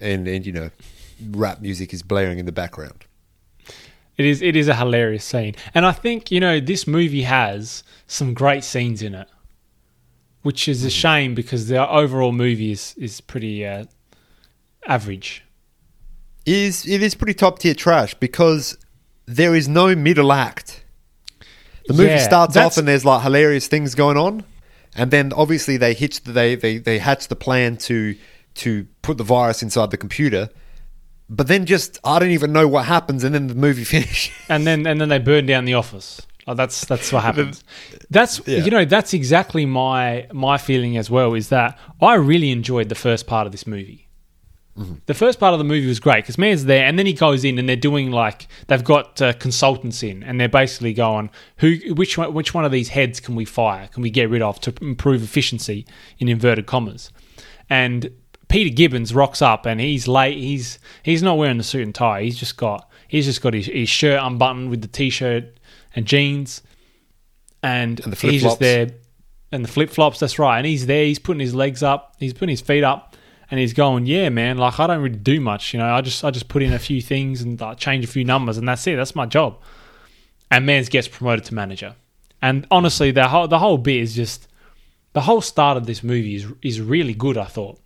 and, 0.00 0.26
and, 0.26 0.46
you 0.46 0.52
know, 0.52 0.70
rap 1.30 1.60
music 1.60 1.92
is 1.92 2.02
blaring 2.02 2.38
in 2.38 2.46
the 2.46 2.52
background. 2.52 3.04
It 4.16 4.26
is 4.26 4.42
it 4.42 4.54
is 4.54 4.68
a 4.68 4.74
hilarious 4.74 5.24
scene. 5.24 5.54
And 5.72 5.86
I 5.86 5.92
think, 5.92 6.30
you 6.30 6.40
know, 6.40 6.60
this 6.60 6.86
movie 6.86 7.22
has 7.22 7.82
some 8.06 8.34
great 8.34 8.64
scenes 8.64 9.02
in 9.02 9.14
it. 9.14 9.28
Which 10.42 10.68
is 10.68 10.84
a 10.84 10.90
shame 10.90 11.34
because 11.34 11.68
the 11.68 11.86
overall 11.86 12.32
movie 12.32 12.72
is, 12.72 12.94
is 12.96 13.20
pretty 13.20 13.66
uh, 13.66 13.84
average. 14.86 15.44
It 16.46 16.54
is, 16.54 16.88
it 16.88 17.02
is 17.02 17.14
pretty 17.14 17.34
top 17.34 17.58
tier 17.58 17.74
trash 17.74 18.14
because 18.14 18.78
there 19.26 19.54
is 19.54 19.68
no 19.68 19.94
middle 19.94 20.32
act. 20.32 20.82
The 21.86 21.92
movie 21.92 22.10
Yeah, 22.10 22.18
starts 22.18 22.56
off 22.56 22.78
and 22.78 22.88
there's 22.88 23.04
like 23.04 23.22
hilarious 23.22 23.66
things 23.68 23.94
going 23.94 24.16
on, 24.16 24.44
and 24.94 25.10
then 25.10 25.32
obviously 25.34 25.76
they 25.76 25.92
hitch 25.92 26.22
they 26.22 26.54
they 26.54 26.78
they 26.78 26.98
hatch 26.98 27.28
the 27.28 27.36
plan 27.36 27.76
to 27.78 28.16
to 28.54 28.86
put 29.02 29.18
the 29.18 29.24
virus 29.24 29.62
inside 29.62 29.90
the 29.90 29.96
computer, 29.96 30.48
but 31.28 31.46
then 31.46 31.66
just 31.66 31.98
I 32.04 32.18
don't 32.18 32.30
even 32.30 32.52
know 32.52 32.66
what 32.66 32.86
happens, 32.86 33.24
and 33.24 33.34
then 33.34 33.46
the 33.46 33.54
movie 33.54 33.84
finishes. 33.94 34.34
And 34.48 34.66
then 34.66 34.86
and 34.86 35.00
then 35.00 35.08
they 35.08 35.18
burn 35.18 35.46
down 35.46 35.64
the 35.64 35.74
office. 35.74 36.20
Like 36.46 36.56
that's 36.56 36.84
that's 36.86 37.12
what 37.12 37.22
happens. 37.22 37.62
That's 38.10 38.40
Yeah. 38.46 38.58
you 38.64 38.70
know, 38.70 38.84
that's 38.84 39.14
exactly 39.14 39.66
my 39.66 40.26
my 40.32 40.58
feeling 40.58 40.96
as 40.96 41.10
well, 41.10 41.34
is 41.34 41.48
that 41.50 41.78
I 42.00 42.14
really 42.14 42.50
enjoyed 42.50 42.88
the 42.88 42.94
first 42.94 43.26
part 43.26 43.46
of 43.46 43.52
this 43.52 43.66
movie. 43.66 44.06
The 45.04 45.12
first 45.12 45.38
part 45.38 45.52
of 45.52 45.58
the 45.58 45.64
movie 45.64 45.86
was 45.86 46.00
great 46.00 46.24
because 46.24 46.38
man's 46.38 46.64
there, 46.64 46.86
and 46.86 46.98
then 46.98 47.04
he 47.04 47.12
goes 47.12 47.44
in 47.44 47.58
and 47.58 47.68
they're 47.68 47.76
doing 47.76 48.10
like 48.10 48.48
they've 48.68 48.82
got 48.82 49.20
uh, 49.20 49.34
consultants 49.34 50.02
in, 50.02 50.22
and 50.22 50.40
they're 50.40 50.48
basically 50.48 50.94
going, 50.94 51.28
who, 51.58 51.76
which 51.94 52.16
one, 52.16 52.32
which 52.32 52.54
one 52.54 52.64
of 52.64 52.72
these 52.72 52.88
heads 52.88 53.20
can 53.20 53.34
we 53.34 53.44
fire? 53.44 53.88
Can 53.88 54.02
we 54.02 54.08
get 54.08 54.30
rid 54.30 54.40
of 54.40 54.58
to 54.60 54.72
improve 54.80 55.22
efficiency 55.22 55.86
in 56.18 56.28
inverted 56.28 56.64
commas? 56.64 57.10
And 57.68 58.10
Peter 58.50 58.74
Gibbons 58.74 59.14
rocks 59.14 59.40
up, 59.40 59.64
and 59.64 59.80
he's 59.80 60.06
late. 60.06 60.36
He's 60.38 60.78
he's 61.02 61.22
not 61.22 61.38
wearing 61.38 61.58
the 61.58 61.64
suit 61.64 61.82
and 61.82 61.94
tie. 61.94 62.22
He's 62.22 62.38
just 62.38 62.56
got 62.56 62.90
he's 63.08 63.26
just 63.26 63.40
got 63.40 63.54
his, 63.54 63.66
his 63.66 63.88
shirt 63.88 64.20
unbuttoned 64.22 64.70
with 64.70 64.82
the 64.82 64.88
t-shirt 64.88 65.58
and 65.94 66.06
jeans, 66.06 66.62
and, 67.62 68.00
And 68.00 68.12
the 68.12 68.16
he's 68.16 68.42
just 68.42 68.58
there, 68.58 68.90
and 69.52 69.64
the 69.64 69.68
flip 69.68 69.90
flops. 69.90 70.20
That's 70.20 70.38
right. 70.38 70.58
And 70.58 70.66
he's 70.66 70.86
there. 70.86 71.04
He's 71.04 71.18
putting 71.18 71.40
his 71.40 71.54
legs 71.54 71.82
up. 71.82 72.16
He's 72.18 72.32
putting 72.32 72.50
his 72.50 72.60
feet 72.60 72.84
up 72.84 73.16
and 73.50 73.58
he's 73.58 73.72
going, 73.72 74.06
"Yeah, 74.06 74.28
man. 74.28 74.58
Like 74.58 74.78
I 74.78 74.86
don't 74.86 75.02
really 75.02 75.16
do 75.16 75.40
much. 75.40 75.74
You 75.74 75.80
know, 75.80 75.92
I 75.92 76.00
just 76.00 76.24
I 76.24 76.30
just 76.30 76.48
put 76.48 76.62
in 76.62 76.72
a 76.72 76.78
few 76.78 77.00
things 77.00 77.42
and 77.42 77.60
uh, 77.60 77.74
change 77.74 78.04
a 78.04 78.08
few 78.08 78.24
numbers, 78.24 78.56
and 78.58 78.68
that's 78.68 78.86
it. 78.86 78.96
That's 78.96 79.16
my 79.16 79.26
job." 79.26 79.58
And 80.50 80.66
Mans 80.66 80.88
gets 80.88 81.08
promoted 81.08 81.44
to 81.46 81.54
manager. 81.54 81.94
And 82.42 82.66
honestly, 82.70 83.10
the 83.10 83.28
whole 83.28 83.48
the 83.48 83.58
whole 83.58 83.78
bit 83.78 83.96
is 83.96 84.14
just 84.14 84.48
the 85.12 85.22
whole 85.22 85.40
start 85.40 85.76
of 85.76 85.86
this 85.86 86.02
movie 86.02 86.36
is 86.36 86.46
is 86.62 86.80
really 86.80 87.14
good. 87.14 87.36
I 87.36 87.44
thought, 87.44 87.80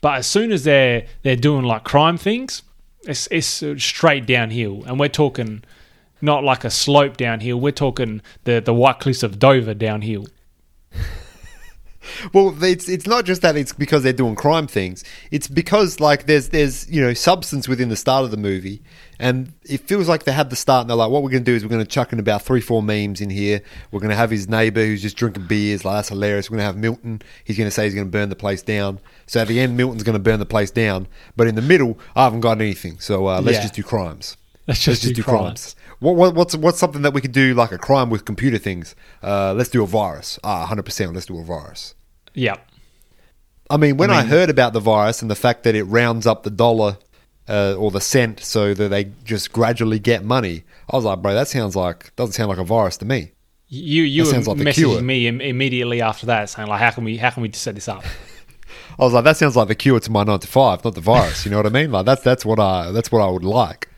but 0.00 0.16
as 0.16 0.26
soon 0.26 0.52
as 0.52 0.64
they're 0.64 1.06
they're 1.22 1.36
doing 1.36 1.64
like 1.64 1.84
crime 1.84 2.16
things, 2.16 2.62
it's 3.04 3.28
it's 3.30 3.62
straight 3.82 4.26
downhill, 4.26 4.84
and 4.86 4.98
we're 4.98 5.08
talking 5.08 5.62
not 6.20 6.44
like 6.44 6.64
a 6.64 6.70
slope 6.70 7.16
downhill. 7.16 7.60
We're 7.60 7.72
talking 7.72 8.22
the 8.44 8.60
the 8.60 8.74
White 8.74 9.00
Cliffs 9.00 9.22
of 9.22 9.38
Dover 9.38 9.74
downhill. 9.74 10.26
Well, 12.32 12.56
it's 12.62 12.88
it's 12.88 13.06
not 13.06 13.24
just 13.24 13.42
that 13.42 13.56
it's 13.56 13.72
because 13.72 14.02
they're 14.02 14.12
doing 14.12 14.34
crime 14.34 14.66
things. 14.66 15.04
It's 15.30 15.48
because 15.48 16.00
like 16.00 16.26
there's 16.26 16.50
there's 16.50 16.88
you 16.90 17.00
know 17.00 17.14
substance 17.14 17.68
within 17.68 17.88
the 17.88 17.96
start 17.96 18.24
of 18.24 18.30
the 18.30 18.36
movie, 18.36 18.82
and 19.18 19.52
it 19.64 19.80
feels 19.86 20.08
like 20.08 20.24
they 20.24 20.32
had 20.32 20.50
the 20.50 20.56
start 20.56 20.82
and 20.82 20.90
they're 20.90 20.96
like, 20.96 21.10
what 21.10 21.22
we're 21.22 21.30
going 21.30 21.44
to 21.44 21.50
do 21.50 21.54
is 21.54 21.62
we're 21.64 21.70
going 21.70 21.84
to 21.84 21.90
chuck 21.90 22.12
in 22.12 22.18
about 22.18 22.42
three 22.42 22.60
four 22.60 22.82
memes 22.82 23.20
in 23.20 23.30
here. 23.30 23.60
We're 23.90 24.00
going 24.00 24.10
to 24.10 24.16
have 24.16 24.30
his 24.30 24.48
neighbor 24.48 24.84
who's 24.84 25.02
just 25.02 25.16
drinking 25.16 25.46
beers, 25.46 25.84
like 25.84 25.96
that's 25.98 26.08
hilarious. 26.08 26.50
We're 26.50 26.56
going 26.58 26.66
to 26.68 26.72
have 26.72 26.76
Milton. 26.76 27.22
He's 27.44 27.56
going 27.56 27.66
to 27.68 27.70
say 27.70 27.84
he's 27.84 27.94
going 27.94 28.06
to 28.06 28.10
burn 28.10 28.28
the 28.28 28.36
place 28.36 28.62
down. 28.62 29.00
So 29.26 29.40
at 29.40 29.48
the 29.48 29.60
end, 29.60 29.76
Milton's 29.76 30.02
going 30.02 30.14
to 30.14 30.22
burn 30.22 30.38
the 30.40 30.46
place 30.46 30.70
down. 30.70 31.08
But 31.36 31.46
in 31.46 31.54
the 31.54 31.62
middle, 31.62 31.98
I 32.16 32.24
haven't 32.24 32.40
got 32.40 32.60
anything. 32.60 32.98
So 33.00 33.26
uh, 33.28 33.40
let's 33.40 33.56
Yeah. 33.58 33.62
just 33.62 33.74
do 33.74 33.82
crimes. 33.82 34.36
Let's 34.66 34.84
just, 34.84 35.02
do, 35.02 35.22
crimes. 35.24 35.74
What, 35.98 36.14
what, 36.14 36.34
what's 36.36 36.54
what's 36.54 36.78
something 36.78 37.02
that 37.02 37.12
we 37.12 37.20
could 37.20 37.32
do 37.32 37.54
like 37.54 37.72
a 37.72 37.78
crime 37.78 38.08
with 38.08 38.24
computer 38.24 38.56
things? 38.56 38.94
Uh, 39.20 39.52
let's 39.52 39.68
do 39.68 39.82
a 39.82 39.86
virus. 39.86 40.38
Ah, 40.44 40.64
hundred 40.66 40.84
percent. 40.84 41.12
Let's 41.12 41.26
do 41.26 41.38
a 41.40 41.42
virus. 41.42 41.94
Yeah. 42.34 42.56
I 43.68 43.76
mean, 43.76 43.96
when 43.96 44.10
I, 44.10 44.20
mean- 44.22 44.30
heard 44.30 44.50
about 44.50 44.72
the 44.72 44.80
virus 44.80 45.22
and 45.22 45.30
the 45.30 45.34
fact 45.36 45.62
that 45.64 45.74
it 45.74 45.84
rounds 45.84 46.26
up 46.26 46.42
the 46.42 46.50
dollar 46.50 46.98
uh, 47.48 47.74
or 47.78 47.90
the 47.90 48.00
cent 48.00 48.40
so 48.40 48.74
that 48.74 48.88
they 48.88 49.04
just 49.24 49.52
gradually 49.52 49.98
get 49.98 50.24
money, 50.24 50.64
I 50.90 50.96
was 50.96 51.04
like, 51.04 51.22
bro, 51.22 51.34
that 51.34 51.48
sounds 51.48 51.76
like 51.76 52.14
doesn't 52.16 52.32
sound 52.32 52.48
like 52.48 52.58
a 52.58 52.64
virus 52.64 52.96
to 52.98 53.04
me. 53.04 53.32
You 53.68 54.02
you 54.02 54.24
That 54.24 54.28
were 54.28 54.32
sounds 54.34 54.48
like 54.48 54.58
the 54.58 54.64
messaging 54.64 54.74
cure. 54.74 55.00
me 55.02 55.26
Im- 55.28 55.40
immediately 55.40 56.02
after 56.02 56.26
that, 56.26 56.50
saying 56.50 56.66
like, 56.66 56.80
"How 56.80 56.90
can 56.90 57.04
we 57.04 57.16
how 57.16 57.30
can 57.30 57.44
we 57.44 57.52
set 57.52 57.76
this 57.76 57.86
up?" 57.86 58.02
I 58.98 59.04
was 59.04 59.12
like, 59.12 59.22
that 59.22 59.36
sounds 59.36 59.54
like 59.54 59.68
the 59.68 59.76
cure 59.76 60.00
to 60.00 60.10
my 60.10 60.24
nine 60.24 60.40
to 60.40 60.48
five, 60.48 60.84
not 60.84 60.96
the 60.96 61.00
virus. 61.00 61.44
You 61.44 61.52
know 61.52 61.58
what 61.58 61.66
I 61.66 61.70
mean? 61.70 61.92
Like 61.92 62.04
that's 62.04 62.22
that's 62.22 62.44
what 62.44 62.58
I 62.58 62.90
that's 62.90 63.12
what 63.12 63.20
I 63.20 63.30
would 63.30 63.44
like. 63.44 63.88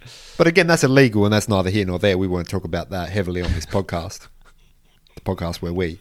But 0.00 0.10
But 0.38 0.46
again, 0.46 0.66
that's 0.66 0.82
illegal, 0.82 1.24
and 1.26 1.32
that's 1.34 1.46
neither 1.46 1.68
here 1.68 1.84
nor 1.84 1.98
there. 1.98 2.16
We 2.16 2.26
won't 2.26 2.48
talk 2.48 2.64
about 2.64 2.88
that 2.88 3.10
heavily 3.10 3.42
on 3.42 3.52
this 3.52 3.66
podcast. 3.76 4.28
The 5.14 5.20
podcast 5.20 5.56
where 5.60 5.74
we. 5.74 5.98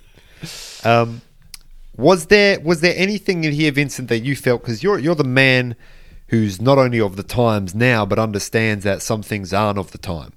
Um, 0.85 1.21
was 1.95 2.27
there 2.27 2.59
was 2.59 2.81
there 2.81 2.93
anything 2.95 3.43
in 3.43 3.53
here, 3.53 3.71
Vincent, 3.71 4.09
that 4.09 4.19
you 4.19 4.35
felt 4.35 4.61
because 4.61 4.83
you're 4.83 4.99
you're 4.99 5.15
the 5.15 5.23
man 5.23 5.75
who's 6.27 6.61
not 6.61 6.77
only 6.77 6.99
of 6.99 7.17
the 7.17 7.23
times 7.23 7.75
now, 7.75 8.05
but 8.05 8.17
understands 8.17 8.83
that 8.85 9.01
some 9.01 9.21
things 9.21 9.53
aren't 9.53 9.77
of 9.77 9.91
the 9.91 9.97
time. 9.97 10.31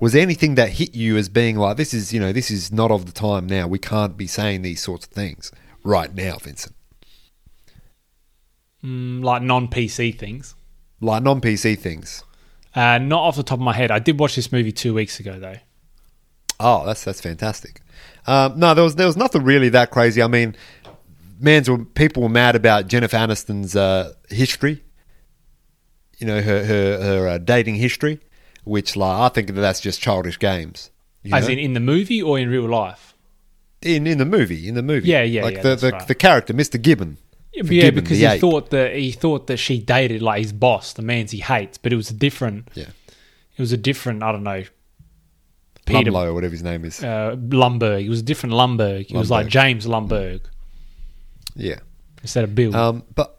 Was 0.00 0.12
there 0.12 0.22
anything 0.22 0.54
that 0.54 0.70
hit 0.70 0.94
you 0.94 1.16
as 1.16 1.28
being 1.28 1.56
like, 1.56 1.76
this 1.76 1.92
is 1.92 2.12
you 2.12 2.20
know 2.20 2.32
this 2.32 2.50
is 2.50 2.72
not 2.72 2.90
of 2.90 3.06
the 3.06 3.12
time 3.12 3.46
now? 3.46 3.66
We 3.66 3.78
can't 3.78 4.16
be 4.16 4.26
saying 4.26 4.62
these 4.62 4.82
sorts 4.82 5.06
of 5.06 5.12
things 5.12 5.52
right 5.84 6.14
now, 6.14 6.38
Vincent. 6.38 6.74
Mm, 8.82 9.22
like 9.22 9.42
non 9.42 9.68
PC 9.68 10.18
things. 10.18 10.54
Like 11.00 11.22
non 11.22 11.40
PC 11.40 11.78
things. 11.78 12.24
Uh, 12.74 12.98
not 12.98 13.22
off 13.22 13.36
the 13.36 13.42
top 13.42 13.58
of 13.58 13.64
my 13.64 13.72
head. 13.72 13.90
I 13.90 13.98
did 13.98 14.18
watch 14.18 14.36
this 14.36 14.52
movie 14.52 14.72
two 14.72 14.94
weeks 14.94 15.18
ago 15.18 15.38
though. 15.38 15.56
Oh, 16.58 16.86
that's 16.86 17.04
that's 17.04 17.20
fantastic. 17.20 17.80
Um, 18.26 18.58
no, 18.58 18.74
there 18.74 18.84
was 18.84 18.96
there 18.96 19.06
was 19.06 19.16
nothing 19.16 19.44
really 19.44 19.68
that 19.70 19.90
crazy. 19.90 20.22
I 20.22 20.26
mean, 20.26 20.56
man's 21.38 21.68
were, 21.70 21.84
people 21.84 22.22
were 22.22 22.28
mad 22.28 22.56
about 22.56 22.88
Jennifer 22.88 23.16
Aniston's 23.16 23.74
uh, 23.76 24.12
history. 24.30 24.82
You 26.18 26.26
know 26.26 26.40
her 26.40 26.64
her 26.64 27.02
her 27.02 27.28
uh, 27.28 27.38
dating 27.38 27.74
history, 27.76 28.20
which 28.64 28.96
like 28.96 29.20
I 29.20 29.28
think 29.28 29.48
that 29.48 29.52
that's 29.54 29.80
just 29.80 30.00
childish 30.00 30.38
games. 30.38 30.90
you 31.22 31.34
As 31.34 31.46
know? 31.46 31.52
in 31.52 31.58
in 31.58 31.72
the 31.74 31.80
movie 31.80 32.22
or 32.22 32.38
in 32.38 32.48
real 32.48 32.68
life? 32.68 33.14
in 33.82 34.06
in 34.06 34.16
the 34.18 34.24
movie, 34.24 34.66
in 34.68 34.74
the 34.74 34.82
movie, 34.82 35.08
Yeah, 35.08 35.22
yeah, 35.22 35.42
like 35.42 35.56
yeah, 35.56 35.62
the 35.62 35.76
the, 35.76 35.90
right. 35.90 36.08
the 36.08 36.14
character, 36.14 36.54
Mr. 36.54 36.80
Gibbon. 36.80 37.18
Yeah, 37.52 37.62
yeah, 37.64 37.82
Gibbon, 37.82 38.02
because 38.04 38.18
he 38.18 38.24
ape. 38.24 38.40
thought 38.40 38.70
that 38.70 38.96
he 38.96 39.12
thought 39.12 39.46
that 39.48 39.58
she 39.58 39.78
dated 39.78 40.22
like 40.22 40.40
his 40.40 40.52
boss, 40.52 40.94
the 40.94 41.02
man's 41.02 41.30
he 41.30 41.38
hates, 41.40 41.76
but 41.78 41.92
it 41.92 41.96
was 41.96 42.10
a 42.10 42.14
different. 42.14 42.68
Yeah. 42.74 42.86
It 43.56 43.60
was 43.62 43.72
a 43.72 43.76
different. 43.76 44.22
I 44.22 44.32
don't 44.32 44.42
know. 44.42 44.64
Peter 45.84 46.10
Lumlow 46.10 46.30
or 46.30 46.34
whatever 46.34 46.52
his 46.52 46.62
name 46.64 46.84
is. 46.84 47.02
uh, 47.02 47.36
Lumbergh. 47.38 48.04
It 48.04 48.08
was 48.08 48.20
a 48.20 48.24
different 48.24 48.54
Lumbergh. 48.54 49.10
It 49.10 49.16
was 49.16 49.30
like 49.30 49.46
James 49.46 49.86
Lumbergh 49.86 50.40
Yeah. 51.56 51.80
instead 52.22 52.44
of 52.44 52.54
Bill. 52.54 52.76
Um, 52.76 53.02
but 53.14 53.38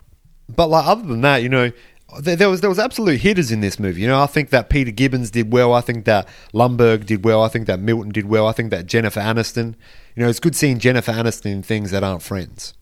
but 0.49 0.67
like 0.67 0.85
other 0.85 1.03
than 1.03 1.21
that, 1.21 1.43
you 1.43 1.49
know, 1.49 1.71
there, 2.19 2.35
there 2.35 2.49
was 2.49 2.61
there 2.61 2.69
was 2.69 2.79
absolute 2.79 3.21
hitters 3.21 3.51
in 3.51 3.59
this 3.61 3.79
movie. 3.79 4.01
You 4.01 4.07
know, 4.07 4.21
I 4.21 4.27
think 4.27 4.49
that 4.51 4.69
Peter 4.69 4.91
Gibbons 4.91 5.31
did 5.31 5.51
well. 5.51 5.73
I 5.73 5.81
think 5.81 6.05
that 6.05 6.27
Lumbergh 6.53 7.05
did 7.05 7.25
well. 7.25 7.43
I 7.43 7.49
think 7.49 7.67
that 7.67 7.79
Milton 7.79 8.11
did 8.11 8.27
well. 8.27 8.47
I 8.47 8.53
think 8.53 8.71
that 8.71 8.85
Jennifer 8.85 9.19
Aniston. 9.19 9.75
You 10.15 10.23
know, 10.23 10.29
it's 10.29 10.39
good 10.39 10.55
seeing 10.55 10.79
Jennifer 10.79 11.11
Aniston 11.11 11.47
in 11.47 11.63
things 11.63 11.91
that 11.91 12.03
aren't 12.03 12.21
Friends. 12.21 12.73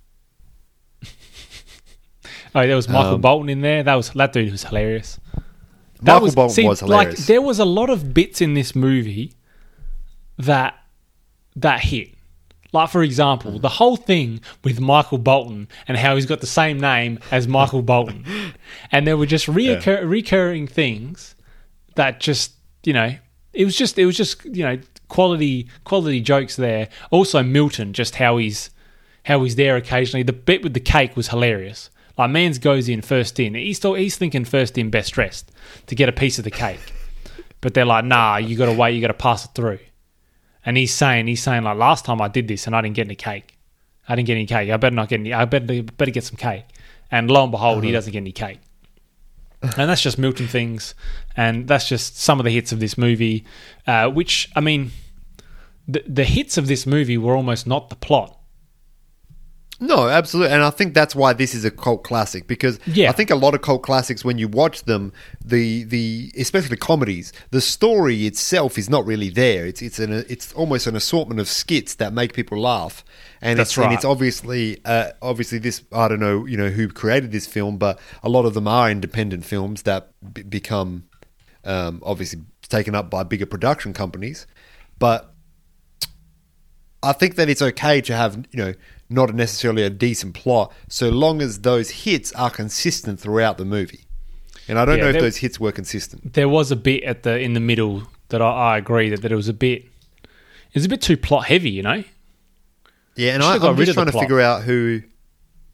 oh, 2.55 2.65
there 2.65 2.75
was 2.75 2.87
Michael 2.87 3.15
um, 3.15 3.21
Bolton 3.21 3.49
in 3.49 3.61
there. 3.61 3.83
That 3.83 3.95
was 3.95 4.11
that 4.11 4.31
dude 4.31 4.51
was 4.51 4.63
hilarious. 4.63 5.19
That 6.01 6.21
Michael 6.21 6.31
Bolton 6.31 6.65
was 6.65 6.79
hilarious. 6.81 7.19
Like 7.19 7.27
there 7.27 7.41
was 7.41 7.59
a 7.59 7.65
lot 7.65 7.89
of 7.89 8.13
bits 8.13 8.41
in 8.41 8.53
this 8.53 8.75
movie 8.75 9.33
that 10.37 10.75
that 11.55 11.81
hit. 11.81 12.14
Like 12.75 12.89
for 12.89 13.01
example, 13.01 13.57
the 13.57 13.69
whole 13.69 13.95
thing 13.95 14.41
with 14.63 14.79
Michael 14.79 15.17
Bolton 15.17 15.67
and 15.88 15.97
how 15.97 16.15
he's 16.15 16.25
got 16.25 16.41
the 16.41 16.47
same 16.47 16.79
name 16.79 17.19
as 17.31 17.47
Michael 17.47 17.81
Bolton, 17.81 18.25
and 18.91 19.07
there 19.07 19.17
were 19.17 19.25
just 19.25 19.47
reoccur- 19.47 20.07
recurring 20.07 20.67
things 20.67 21.35
that 21.95 22.19
just 22.19 22.51
you 22.83 22.93
know 22.93 23.15
it 23.53 23.65
was 23.65 23.77
just 23.77 23.97
it 23.97 24.05
was 24.05 24.17
just 24.17 24.43
you 24.45 24.63
know 24.63 24.77
quality 25.07 25.69
quality 25.85 26.19
jokes 26.19 26.57
there. 26.57 26.89
Also 27.11 27.41
Milton, 27.41 27.93
just 27.93 28.15
how 28.15 28.38
he's 28.38 28.69
how 29.23 29.41
he's 29.43 29.55
there 29.55 29.77
occasionally. 29.77 30.23
The 30.23 30.33
bit 30.33 30.61
with 30.61 30.73
the 30.73 30.79
cake 30.79 31.15
was 31.15 31.29
hilarious. 31.29 31.89
Like 32.17 32.29
Mans 32.29 32.59
goes 32.59 32.88
in 32.88 33.01
first 33.01 33.39
in. 33.39 33.55
He's 33.55 33.77
still, 33.77 33.93
he's 33.93 34.17
thinking 34.17 34.45
first 34.45 34.77
in, 34.77 34.89
best 34.89 35.13
dressed 35.13 35.51
to 35.88 35.95
get 35.95 36.07
a 36.07 36.13
piece 36.13 36.38
of 36.38 36.43
the 36.43 36.51
cake. 36.51 36.93
But 37.61 37.73
they're 37.73 37.85
like, 37.85 38.05
nah, 38.05 38.38
you 38.38 38.55
got 38.55 38.67
to 38.67 38.73
wait. 38.73 38.91
You 38.91 39.01
got 39.01 39.07
to 39.07 39.13
pass 39.13 39.45
it 39.45 39.51
through. 39.55 39.79
And 40.65 40.78
he's 40.78 40.93
saying, 40.93 41.28
he's 41.28 41.43
saying 41.43 41.63
like, 41.63 41.78
last 41.78 42.06
time 42.06 42.21
I 42.21 42.28
did 42.28 42.47
this 42.47 42.65
and 42.65 42.75
I 42.75 42.82
didn't 42.82 42.95
get 42.95 43.08
any 43.08 43.15
cake. 43.15 43.58
I 44.08 44.15
didn't 44.15 44.28
get 44.28 44.34
any 44.34 44.45
cake. 44.45 44.69
I 44.69 44.78
better 44.78 44.95
not 44.95 45.10
get 45.10 45.19
any. 45.19 45.34
I 45.34 45.45
better 45.45 45.84
better 45.84 46.12
get 46.12 46.23
some 46.23 46.38
cake. 46.38 46.65
And 47.12 47.30
lo 47.30 47.43
and 47.43 47.51
behold, 47.51 47.84
he 47.84 47.91
doesn't 47.91 48.12
get 48.12 48.19
any 48.19 48.32
cake. 48.32 48.60
And 49.62 49.89
that's 49.89 50.01
just 50.01 50.19
Milton 50.19 50.47
things, 50.47 50.93
and 51.36 51.67
that's 51.67 51.88
just 51.88 52.19
some 52.19 52.39
of 52.39 52.43
the 52.43 52.51
hits 52.51 52.71
of 52.71 52.80
this 52.80 52.97
movie. 52.97 53.45
Uh, 53.88 54.10
which 54.10 54.51
I 54.56 54.60
mean, 54.60 54.91
the 55.88 56.04
the 56.08 56.23
hits 56.23 56.58
of 56.58 56.67
this 56.67 56.86
movie 56.86 57.17
were 57.17 57.36
almost 57.36 57.65
not 57.65 57.89
the 57.89 57.95
plot. 57.95 58.38
No, 59.79 60.07
absolutely, 60.07 60.53
and 60.53 60.63
I 60.63 60.69
think 60.69 60.93
that's 60.93 61.15
why 61.15 61.33
this 61.33 61.53
is 61.53 61.65
a 61.65 61.71
cult 61.71 62.03
classic 62.03 62.47
because 62.47 62.79
Yeah. 62.85 63.09
I 63.09 63.11
think 63.11 63.29
a 63.29 63.35
lot 63.35 63.53
of 63.53 63.61
cult 63.61 63.83
classics, 63.83 64.23
when 64.23 64.38
you 64.38 64.47
watch 64.47 64.83
them, 64.83 65.11
the 65.43 65.83
the 65.83 66.31
especially 66.38 66.77
comedies, 66.77 67.33
the 67.51 67.59
story 67.59 68.25
itself 68.25 68.77
is 68.77 68.89
not 68.89 69.05
really 69.05 69.29
there. 69.29 69.65
It's 69.65 69.81
it's 69.81 69.99
an 69.99 70.25
it's 70.29 70.53
almost 70.53 70.88
an 70.88 70.95
assortment 70.95 71.39
of 71.41 71.49
skits 71.49 71.95
that 71.95 72.13
make 72.13 72.33
people 72.33 72.57
laugh, 72.57 73.03
and 73.41 73.59
That's 73.59 73.71
it's 73.71 73.77
and 73.77 73.93
it's 73.93 74.05
obviously 74.05 74.79
uh, 74.85 75.11
obviously 75.21 75.59
this 75.59 75.83
I 75.91 76.07
don't 76.07 76.21
know 76.21 76.45
you 76.45 76.55
know 76.55 76.69
who 76.69 76.88
created 76.88 77.31
this 77.31 77.45
film, 77.45 77.77
but 77.77 77.99
a 78.23 78.29
lot 78.29 78.45
of 78.45 78.53
them 78.53 78.67
are 78.67 78.89
independent 78.89 79.43
films 79.43 79.81
that 79.81 80.11
b- 80.33 80.43
become 80.43 81.03
um, 81.65 82.01
obviously 82.05 82.41
taken 82.69 82.95
up 82.95 83.09
by 83.09 83.23
bigger 83.23 83.45
production 83.45 83.93
companies, 83.93 84.47
but 84.99 85.33
I 87.03 87.13
think 87.13 87.35
that 87.35 87.49
it's 87.49 87.61
okay 87.61 88.01
to 88.01 88.15
have, 88.15 88.35
you 88.51 88.57
know, 88.63 88.73
not 89.09 89.33
necessarily 89.35 89.83
a 89.83 89.89
decent 89.89 90.33
plot, 90.33 90.73
so 90.89 91.09
long 91.09 91.41
as 91.41 91.61
those 91.61 91.89
hits 91.91 92.31
are 92.33 92.49
consistent 92.49 93.19
throughout 93.19 93.57
the 93.57 93.65
movie. 93.65 94.01
And 94.67 94.79
I 94.79 94.85
don't 94.85 94.97
Yeah, 94.97 95.03
know 95.03 95.09
if 95.09 95.13
there- 95.13 95.21
those 95.21 95.37
hits 95.37 95.59
were 95.59 95.71
consistent. 95.71 96.33
there 96.33 96.49
was 96.49 96.71
a 96.71 96.75
bit 96.75 97.03
at 97.03 97.23
the 97.23 97.37
in 97.39 97.53
the 97.53 97.59
middle 97.59 98.03
that 98.29 98.41
I, 98.41 98.73
I 98.73 98.77
agree 98.77 99.09
that, 99.09 99.21
that 99.21 99.31
it 99.31 99.35
was 99.35 99.47
a 99.47 99.53
bit 99.53 99.83
it 100.23 100.75
was 100.79 100.85
a 100.85 100.89
bit 100.89 101.01
too 101.01 101.15
plot 101.17 101.45
heavy, 101.45 101.69
you 101.69 101.83
know. 101.83 102.03
Yeah, 103.15 103.33
and 103.35 103.43
I, 103.43 103.55
I'm 103.55 103.75
rid 103.77 103.85
just 103.85 103.93
trying 103.95 104.07
to 104.07 104.19
figure 104.19 104.41
out 104.41 104.63
who 104.63 105.01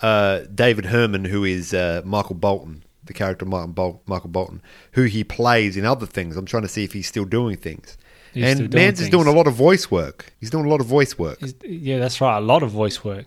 uh, 0.01 0.41
David 0.53 0.85
Herman, 0.85 1.25
who 1.25 1.43
is 1.43 1.73
uh, 1.73 2.01
Michael 2.05 2.35
Bolton, 2.35 2.83
the 3.03 3.13
character 3.13 3.45
Michael, 3.45 3.67
Bol- 3.69 4.01
Michael 4.05 4.29
Bolton, 4.29 4.61
who 4.91 5.03
he 5.03 5.23
plays 5.23 5.75
in 5.77 5.85
other 5.85 6.05
things. 6.05 6.35
I'm 6.37 6.45
trying 6.45 6.63
to 6.63 6.67
see 6.69 6.83
if 6.83 6.93
he's 6.93 7.07
still 7.07 7.25
doing 7.25 7.55
things. 7.57 7.97
He's 8.33 8.45
and 8.45 8.69
doing 8.71 8.83
Mans 8.85 9.01
is 9.01 9.09
doing 9.09 9.27
a 9.27 9.31
lot 9.31 9.47
of 9.47 9.53
voice 9.53 9.91
work. 9.91 10.33
He's 10.39 10.49
doing 10.49 10.65
a 10.65 10.69
lot 10.69 10.79
of 10.79 10.87
voice 10.87 11.17
work. 11.17 11.41
Is- 11.43 11.55
Yeah, 11.63 11.99
that's 11.99 12.21
right. 12.21 12.37
A 12.37 12.41
lot 12.41 12.63
of 12.63 12.71
voice 12.71 13.03
work. 13.03 13.25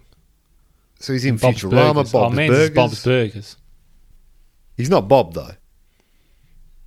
So 0.99 1.13
he's 1.13 1.25
in 1.25 1.37
Bob's 1.37 1.63
Futurama, 1.63 1.95
Burgers. 1.95 2.13
Bob's 2.13 2.15
oh, 2.15 2.37
Burgers. 2.37 2.61
it's 2.67 2.75
Bob's 2.75 3.05
Burgers. 3.05 3.57
He's 4.77 4.91
not 4.91 5.09
Bob 5.09 5.35
though. 5.35 5.53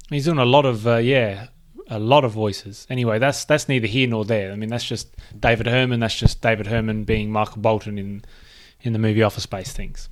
He's 0.09 0.25
doing 0.25 0.39
a 0.39 0.45
lot 0.45 0.65
of 0.65 0.87
uh, 0.87 0.97
yeah, 0.97 1.47
a 1.89 1.99
lot 1.99 2.23
of 2.23 2.31
voices. 2.31 2.87
Anyway, 2.89 3.19
that's 3.19 3.45
that's 3.45 3.69
neither 3.69 3.87
here 3.87 4.07
nor 4.07 4.25
there. 4.25 4.51
I 4.51 4.55
mean, 4.55 4.69
that's 4.69 4.85
just 4.85 5.15
David 5.39 5.67
Herman. 5.67 5.99
That's 5.99 6.15
just 6.17 6.41
David 6.41 6.67
Herman 6.67 7.03
being 7.03 7.31
Michael 7.31 7.61
Bolton 7.61 7.97
in 7.97 8.23
in 8.81 8.93
the 8.93 8.99
movie 8.99 9.21
Office 9.23 9.43
Space 9.43 9.71
things. 9.73 10.09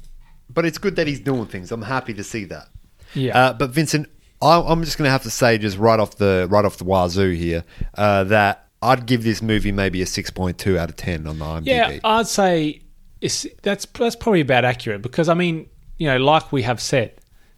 But 0.50 0.66
it's 0.66 0.78
good 0.78 0.96
that 0.98 1.08
he's 1.08 1.20
doing 1.20 1.48
things. 1.48 1.72
I'm 1.72 1.82
happy 1.82 2.14
to 2.14 2.24
see 2.24 2.46
that. 2.46 2.68
Yeah, 3.14 3.38
Uh, 3.38 3.54
but 3.54 3.70
Vincent, 3.72 4.10
I'm 4.46 4.84
just 4.84 4.98
going 4.98 5.08
to 5.08 5.12
have 5.12 5.24
to 5.24 5.30
say, 5.30 5.58
just 5.58 5.78
right 5.78 6.00
off 6.00 6.16
the 6.18 6.48
right 6.50 6.66
off 6.66 6.78
the 6.78 6.84
wazoo 6.86 7.32
here, 7.32 7.64
uh, 7.96 8.24
that 8.26 8.68
I'd 8.82 9.06
give 9.06 9.24
this 9.24 9.42
movie 9.42 9.72
maybe 9.72 10.02
a 10.02 10.06
6.2 10.06 10.78
out 10.78 10.90
of 10.90 10.96
10 10.96 11.26
on 11.28 11.40
the 11.40 11.46
IMDb. 11.46 11.66
yeah, 11.66 12.00
I'd 12.04 12.28
say 12.28 12.82
it's, 13.22 13.48
that's 13.64 13.86
that's 13.86 14.16
probably 14.16 14.42
about 14.42 14.66
accurate 14.66 15.02
because 15.02 15.30
I 15.30 15.34
mean, 15.34 15.70
you 15.98 16.08
know, 16.08 16.18
like 16.18 16.52
we 16.52 16.62
have 16.64 16.82
said, 16.82 17.14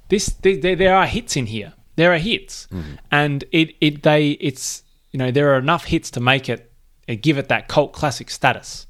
this 0.10 0.28
there, 0.42 0.58
there, 0.58 0.76
there 0.76 0.96
are 0.96 1.06
hits 1.06 1.36
in 1.36 1.48
here. 1.48 1.74
There 1.96 2.14
are 2.14 2.18
hits, 2.20 2.68
Mm-hmm. 2.72 2.94
and 3.12 3.44
it 3.52 3.76
it 3.82 4.04
they 4.04 4.32
it's 4.32 4.84
you 5.12 5.18
know 5.18 5.32
there 5.32 5.54
are 5.54 5.58
enough 5.58 5.86
hits 5.86 6.12
to 6.12 6.20
make 6.20 6.48
it 6.48 6.72
uh, 7.10 7.16
give 7.20 7.38
it 7.40 7.48
that 7.50 7.68
cult 7.68 7.92
classic 7.92 8.30
status. 8.30 8.86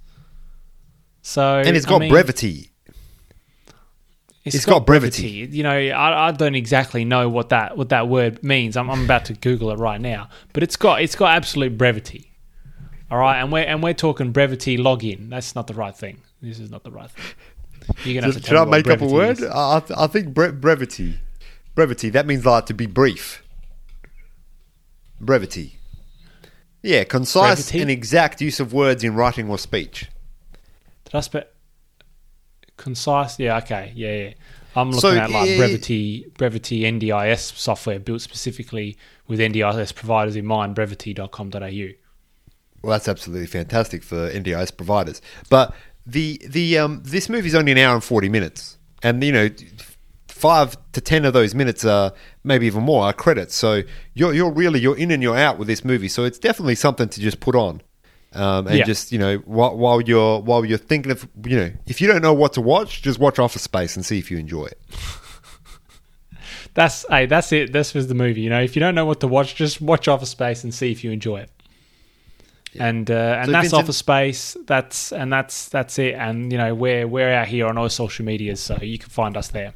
So 1.21 1.59
and 1.59 1.75
it's 1.75 1.85
got 1.85 1.99
mean, 2.01 2.09
brevity. 2.09 2.66
It's 4.55 4.65
got 4.65 4.85
brevity. 4.85 5.47
You 5.51 5.63
know, 5.63 5.71
I, 5.71 6.27
I 6.27 6.31
don't 6.31 6.55
exactly 6.55 7.05
know 7.05 7.29
what 7.29 7.49
that 7.49 7.77
what 7.77 7.89
that 7.89 8.07
word 8.07 8.43
means. 8.43 8.77
I'm, 8.77 8.89
I'm 8.89 9.05
about 9.05 9.25
to 9.25 9.33
Google 9.33 9.71
it 9.71 9.79
right 9.79 9.99
now, 9.99 10.29
but 10.53 10.63
it's 10.63 10.75
got 10.75 11.01
it's 11.01 11.15
got 11.15 11.35
absolute 11.35 11.77
brevity. 11.77 12.31
All 13.09 13.17
right, 13.17 13.39
and 13.39 13.51
we're 13.51 13.63
and 13.63 13.81
we're 13.81 13.93
talking 13.93 14.31
brevity 14.31 14.77
login. 14.77 15.29
That's 15.29 15.55
not 15.55 15.67
the 15.67 15.73
right 15.73 15.95
thing. 15.95 16.21
This 16.41 16.59
is 16.59 16.69
not 16.69 16.83
the 16.83 16.91
right 16.91 17.09
thing. 17.09 17.25
You're 18.03 18.21
gonna 18.21 18.33
have 18.33 18.41
to 18.41 18.41
should 18.41 18.49
tell 18.49 18.67
I 18.67 18.69
make 18.69 18.87
up 18.87 19.01
a 19.01 19.05
word? 19.05 19.39
is. 19.39 19.45
I, 19.45 19.77
I 19.77 19.81
I 19.97 20.07
think 20.07 20.33
bre- 20.33 20.49
brevity. 20.49 21.19
Brevity, 21.73 22.09
that 22.09 22.25
means 22.25 22.45
like 22.45 22.65
to 22.65 22.73
be 22.73 22.85
brief. 22.85 23.43
Brevity. 25.21 25.77
Yeah, 26.81 27.03
concise 27.03 27.55
Brevity? 27.71 27.81
and 27.81 27.91
exact 27.91 28.41
use 28.41 28.59
of 28.59 28.73
words 28.73 29.03
in 29.03 29.15
writing 29.15 29.49
or 29.49 29.57
speech. 29.57 30.09
Did 31.05 31.15
I 31.15 31.21
concise? 32.77 33.39
Yeah, 33.39 33.57
okay, 33.57 33.91
yeah, 33.95 34.13
yeah. 34.13 34.33
I'm 34.75 34.91
looking 34.91 35.01
So, 35.01 35.17
at 35.17 35.31
like 35.31 35.49
eh, 35.49 35.57
brevity, 35.57 36.27
brevity 36.37 36.81
NDIS 36.81 37.57
software 37.57 37.99
built 37.99 38.21
specifically 38.21 38.97
with 39.27 39.39
NDIS 39.39 39.95
providers 39.95 40.35
in 40.35 40.45
mind. 40.45 40.75
Brevity.com.au. 40.75 41.87
Well, 42.83 42.91
that's 42.91 43.07
absolutely 43.07 43.47
fantastic 43.47 44.03
for 44.03 44.29
NDIS 44.31 44.77
providers. 44.77 45.21
But 45.49 45.73
the 46.05 46.39
the 46.47 46.77
um, 46.77 47.01
this 47.03 47.27
movie's 47.27 47.55
only 47.55 47.71
an 47.71 47.77
hour 47.79 47.95
and 47.95 48.03
forty 48.03 48.29
minutes, 48.29 48.77
and 49.03 49.23
you 49.23 49.31
know, 49.31 49.49
five 50.27 50.77
to 50.93 51.01
ten 51.01 51.25
of 51.25 51.33
those 51.33 51.55
minutes 51.55 51.83
are 51.83 52.13
maybe 52.43 52.67
even 52.67 52.83
more 52.83 53.05
are 53.05 53.13
credits. 53.13 53.55
So 53.55 53.81
you're 54.13 54.33
you're 54.33 54.51
really 54.51 54.79
you're 54.79 54.97
in 54.97 55.11
and 55.11 55.21
you're 55.23 55.37
out 55.37 55.57
with 55.57 55.67
this 55.67 55.83
movie. 55.83 56.07
So 56.07 56.23
it's 56.23 56.39
definitely 56.39 56.75
something 56.75 57.09
to 57.09 57.19
just 57.19 57.39
put 57.39 57.55
on. 57.55 57.81
Um, 58.33 58.67
and 58.67 58.77
Yeah. 58.77 58.83
just 58.85 59.11
you 59.11 59.17
know 59.19 59.37
while, 59.45 59.75
while 59.77 60.01
you're 60.01 60.39
while 60.41 60.65
you're 60.65 60.77
thinking 60.77 61.11
of 61.11 61.27
you 61.45 61.55
know 61.57 61.71
if 61.85 62.01
you 62.01 62.07
don't 62.07 62.21
know 62.21 62.33
what 62.33 62.53
to 62.53 62.61
watch 62.61 63.01
just 63.01 63.19
watch 63.19 63.39
Office 63.39 63.61
Space 63.63 63.95
and 63.95 64.05
see 64.05 64.19
if 64.19 64.29
you 64.29 64.37
enjoy 64.37 64.65
it 64.65 64.79
That's 66.73 67.05
hey, 67.09 67.25
that's 67.25 67.51
it. 67.51 67.73
This 67.73 67.93
was 67.95 68.07
the 68.07 68.13
movie. 68.13 68.41
You 68.41 68.51
know, 68.51 68.61
if 68.61 68.75
you 68.75 68.79
don't 68.79 68.93
know 68.93 69.05
what 69.05 69.19
to 69.21 69.27
watch, 69.27 69.55
just 69.55 69.81
watch 69.81 70.07
Office 70.07 70.29
Space 70.29 70.63
and 70.63 70.71
see 70.73 70.91
if 70.91 71.03
you 71.03 71.09
enjoy 71.11 71.37
it. 71.37 71.49
And 72.79 73.09
uh, 73.09 73.37
and 73.39 73.45
So, 73.47 73.51
that's 73.51 73.63
Vincent- 73.63 73.83
Office 73.83 73.97
Space. 73.97 74.57
That's 74.67 75.11
and 75.11 75.33
that's 75.33 75.69
that's 75.69 75.97
it. 75.97 76.13
And 76.13 76.51
you 76.51 76.57
know, 76.59 76.75
we're 76.75 77.07
we're 77.07 77.33
out 77.33 77.47
here 77.47 77.65
on 77.65 77.79
all 77.79 77.89
social 77.89 78.25
medias, 78.25 78.59
so 78.61 78.77
you 78.79 78.99
can 78.99 79.09
find 79.09 79.35
us 79.35 79.47
there. 79.47 79.73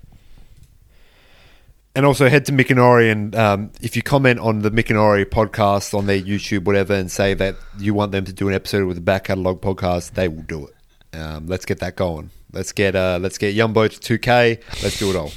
And 1.94 2.06
also 2.06 2.30
head 2.30 2.46
to 2.46 2.54
Mick 2.54 2.72
and 3.12 3.36
um, 3.36 3.72
if 3.82 3.98
you 3.98 4.02
comment 4.02 4.40
on 4.40 4.60
the 4.60 4.72
Mick 4.72 4.90
and 4.90 4.98
Ori 4.98 5.26
podcast 5.26 5.94
on 5.94 6.06
their 6.06 6.20
YouTube, 6.22 6.64
whatever, 6.64 6.94
and 6.94 7.12
say 7.12 7.34
that 7.34 7.56
you 7.80 7.94
want 7.94 8.14
them 8.14 8.24
to 8.24 8.32
do 8.32 8.48
an 8.48 8.54
episode 8.54 8.88
with 8.88 8.96
the 8.96 9.02
back 9.02 9.26
catalogue 9.26 9.62
podcast, 9.62 10.12
they 10.12 10.30
will 10.30 10.44
do 10.44 10.68
it. 10.68 11.18
Um, 11.18 11.48
let's 11.48 11.66
get 11.66 11.80
that 11.80 11.98
going. 11.98 12.30
Let's 12.54 12.72
get 12.72 12.96
uh, 12.96 13.20
let's 13.22 13.38
get 13.38 13.56
Yumbo 13.56 13.90
to 13.90 14.00
two 14.00 14.18
K. 14.18 14.60
Let's 14.82 15.00
do 15.00 15.10
it 15.10 15.18
all. 15.18 15.32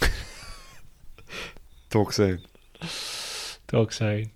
Talk 1.90 2.12
soon. 2.12 2.40
Talk 3.66 3.92
soon. 3.92 4.30